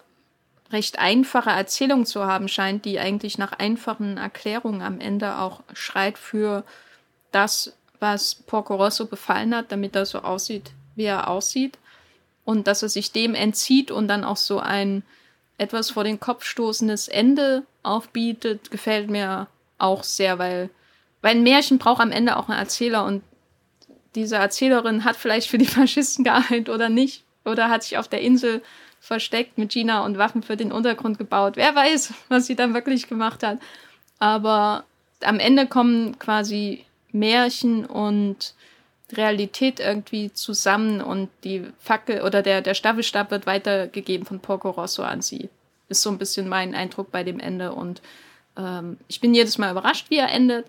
[0.71, 6.19] recht einfache Erzählung zu haben scheint, die eigentlich nach einfachen Erklärungen am Ende auch schreit
[6.19, 6.63] für
[7.31, 11.79] das, was Porco Rosso befallen hat, damit er so aussieht, wie er aussieht.
[12.45, 15.03] Und dass er sich dem entzieht und dann auch so ein
[15.57, 20.69] etwas vor den Kopf stoßendes Ende aufbietet, gefällt mir auch sehr, weil,
[21.21, 23.23] weil ein Märchen braucht am Ende auch einen Erzähler und
[24.15, 28.21] diese Erzählerin hat vielleicht für die Faschisten gearbeitet oder nicht oder hat sich auf der
[28.21, 28.61] Insel
[28.99, 31.53] versteckt mit Gina und Waffen für den Untergrund gebaut.
[31.57, 33.59] Wer weiß, was sie dann wirklich gemacht hat.
[34.17, 34.83] Aber
[35.23, 38.55] am Ende kommen quasi Märchen und
[39.13, 45.03] Realität irgendwie zusammen und die Fackel oder der, der Staffelstab wird weitergegeben von Porco Rosso
[45.03, 45.49] an sie.
[45.89, 48.01] Ist so ein bisschen mein Eindruck bei dem Ende und
[48.57, 50.65] ähm, ich bin jedes Mal überrascht, wie er endet,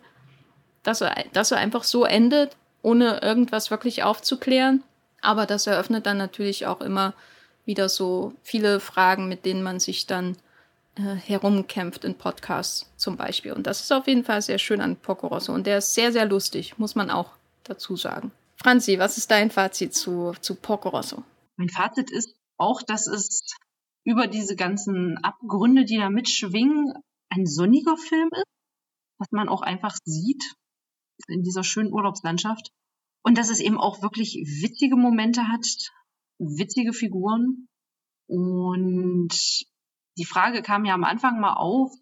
[0.83, 4.83] dass er, dass er einfach so endet, ohne irgendwas wirklich aufzuklären.
[5.23, 7.15] Aber das eröffnet dann natürlich auch immer
[7.65, 10.37] wieder so viele Fragen, mit denen man sich dann
[10.97, 13.53] äh, herumkämpft in Podcasts zum Beispiel.
[13.53, 15.53] Und das ist auf jeden Fall sehr schön an Poco Rosso.
[15.53, 17.31] Und der ist sehr, sehr lustig, muss man auch
[17.69, 18.33] dazu sagen.
[18.57, 21.23] Franzi, was ist dein Fazit zu, zu Poco Rosso?
[21.57, 23.43] Mein Fazit ist auch, dass es
[24.05, 26.95] über diese ganzen Abgründe, die da mitschwingen,
[27.29, 28.45] ein sonniger Film ist,
[29.19, 30.55] was man auch einfach sieht
[31.29, 32.71] in dieser schönen Urlaubslandschaft.
[33.23, 35.67] Und dass es eben auch wirklich witzige Momente hat,
[36.39, 37.67] witzige Figuren.
[38.29, 39.35] Und
[40.19, 41.93] die Frage kam ja am Anfang mal auf,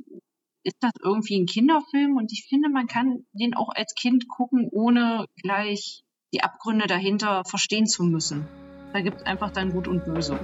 [0.65, 2.16] ist das irgendwie ein Kinderfilm?
[2.16, 7.45] Und ich finde, man kann den auch als Kind gucken, ohne gleich die Abgründe dahinter
[7.45, 8.49] verstehen zu müssen.
[8.93, 10.39] Da gibt es einfach dann Gut und Böse.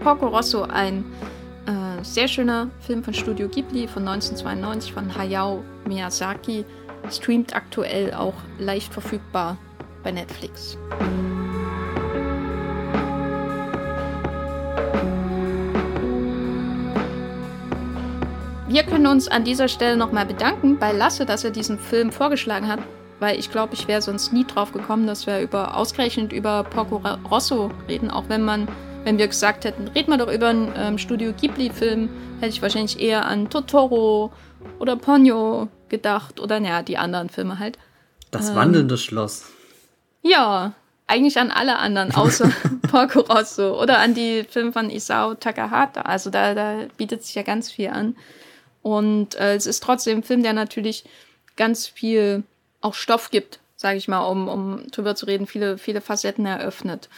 [0.00, 1.04] Porco Rosso, ein
[1.66, 6.64] äh, sehr schöner Film von Studio Ghibli von 1992 von Hayao Miyazaki,
[7.10, 9.58] streamt aktuell auch leicht verfügbar
[10.02, 10.76] bei Netflix.
[18.72, 22.68] Wir können uns an dieser Stelle nochmal bedanken bei Lasse, dass er diesen Film vorgeschlagen
[22.68, 22.78] hat,
[23.20, 27.02] weil ich glaube, ich wäre sonst nie drauf gekommen, dass wir über ausgerechnet über Porco
[27.30, 28.66] Rosso reden, auch wenn man,
[29.04, 32.08] wenn wir gesagt hätten, reden wir doch über einen ähm, Studio Ghibli-Film,
[32.40, 34.32] hätte ich wahrscheinlich eher an Totoro
[34.78, 37.76] oder Ponyo gedacht oder naja, die anderen Filme halt.
[38.30, 39.50] Das ähm, wandelnde Schloss.
[40.22, 40.72] Ja,
[41.06, 42.50] eigentlich an alle anderen, außer
[42.90, 46.00] Porco Rosso oder an die Filme von Isao Takahata.
[46.00, 48.16] Also da, da bietet sich ja ganz viel an.
[48.82, 51.04] Und äh, es ist trotzdem ein Film, der natürlich
[51.56, 52.42] ganz viel
[52.80, 57.08] auch Stoff gibt, sage ich mal, um, um drüber zu reden, viele, viele Facetten eröffnet.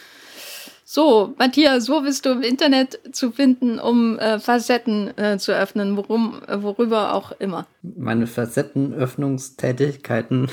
[0.87, 5.97] So, Matthias, wo bist du im Internet zu finden, um äh, Facetten äh, zu öffnen,
[5.97, 7.65] worum, äh, worüber auch immer?
[7.81, 10.47] Meine Facettenöffnungstätigkeiten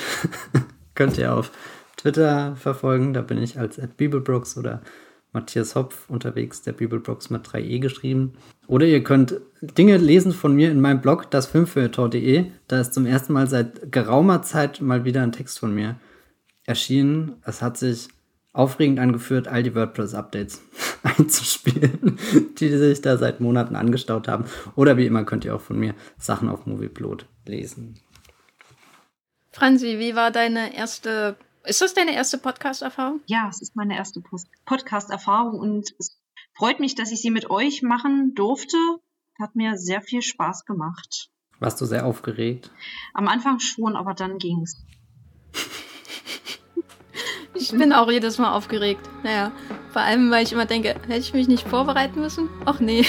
[0.94, 1.50] könnt ihr auf
[1.98, 3.12] Twitter verfolgen.
[3.12, 4.80] Da bin ich als Bibelbrooks oder
[5.32, 8.34] Matthias Hopf unterwegs, der Bibelbox mit 3e geschrieben.
[8.66, 12.46] Oder ihr könnt Dinge lesen von mir in meinem Blog, dasfilmfeuilleton.de.
[12.68, 15.96] Da ist zum ersten Mal seit geraumer Zeit mal wieder ein Text von mir
[16.64, 17.36] erschienen.
[17.44, 18.08] Es hat sich
[18.52, 20.62] aufregend angeführt, all die WordPress-Updates
[21.02, 22.18] einzuspielen,
[22.58, 24.44] die sich da seit Monaten angestaut haben.
[24.76, 27.98] Oder wie immer könnt ihr auch von mir Sachen auf Movieplot lesen.
[29.50, 33.20] Franzi, wie war deine erste, ist das deine erste Podcast-Erfahrung?
[33.26, 34.22] Ja, es ist meine erste
[34.64, 36.18] Podcast-Erfahrung und es
[36.54, 38.76] freut mich, dass ich sie mit euch machen durfte.
[39.40, 41.30] Hat mir sehr viel Spaß gemacht.
[41.58, 42.70] Warst du sehr aufgeregt?
[43.14, 44.82] Am Anfang schon, aber dann ging's.
[47.54, 49.08] Ich bin auch jedes Mal aufgeregt.
[49.22, 49.52] Naja,
[49.92, 52.48] vor allem, weil ich immer denke, hätte ich mich nicht vorbereiten müssen?
[52.64, 53.04] Ach nee.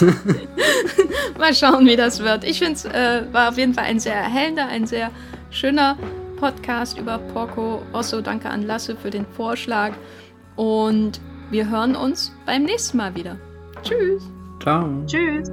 [1.38, 2.44] Mal schauen, wie das wird.
[2.44, 5.10] Ich finde es äh, war auf jeden Fall ein sehr erhellender, ein sehr
[5.50, 5.98] schöner
[6.38, 7.82] Podcast über Porco.
[7.92, 9.92] Osso, danke an Lasse für den Vorschlag.
[10.56, 11.20] Und
[11.50, 13.36] wir hören uns beim nächsten Mal wieder.
[13.82, 14.22] Tschüss.
[14.60, 14.88] Ciao.
[15.06, 15.50] Tschüss.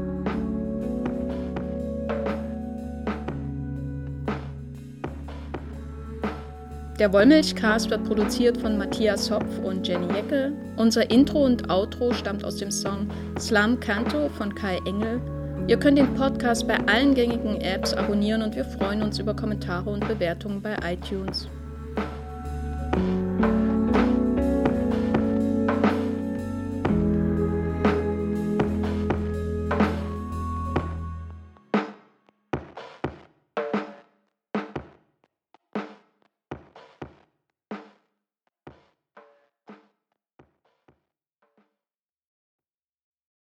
[7.00, 10.54] Der Wollmilchcast wird produziert von Matthias Hopf und Jenny Jeckel.
[10.78, 15.20] Unser Intro und Outro stammt aus dem Song Slam Canto von Kai Engel.
[15.68, 19.90] Ihr könnt den Podcast bei allen gängigen Apps abonnieren und wir freuen uns über Kommentare
[19.90, 21.50] und Bewertungen bei iTunes.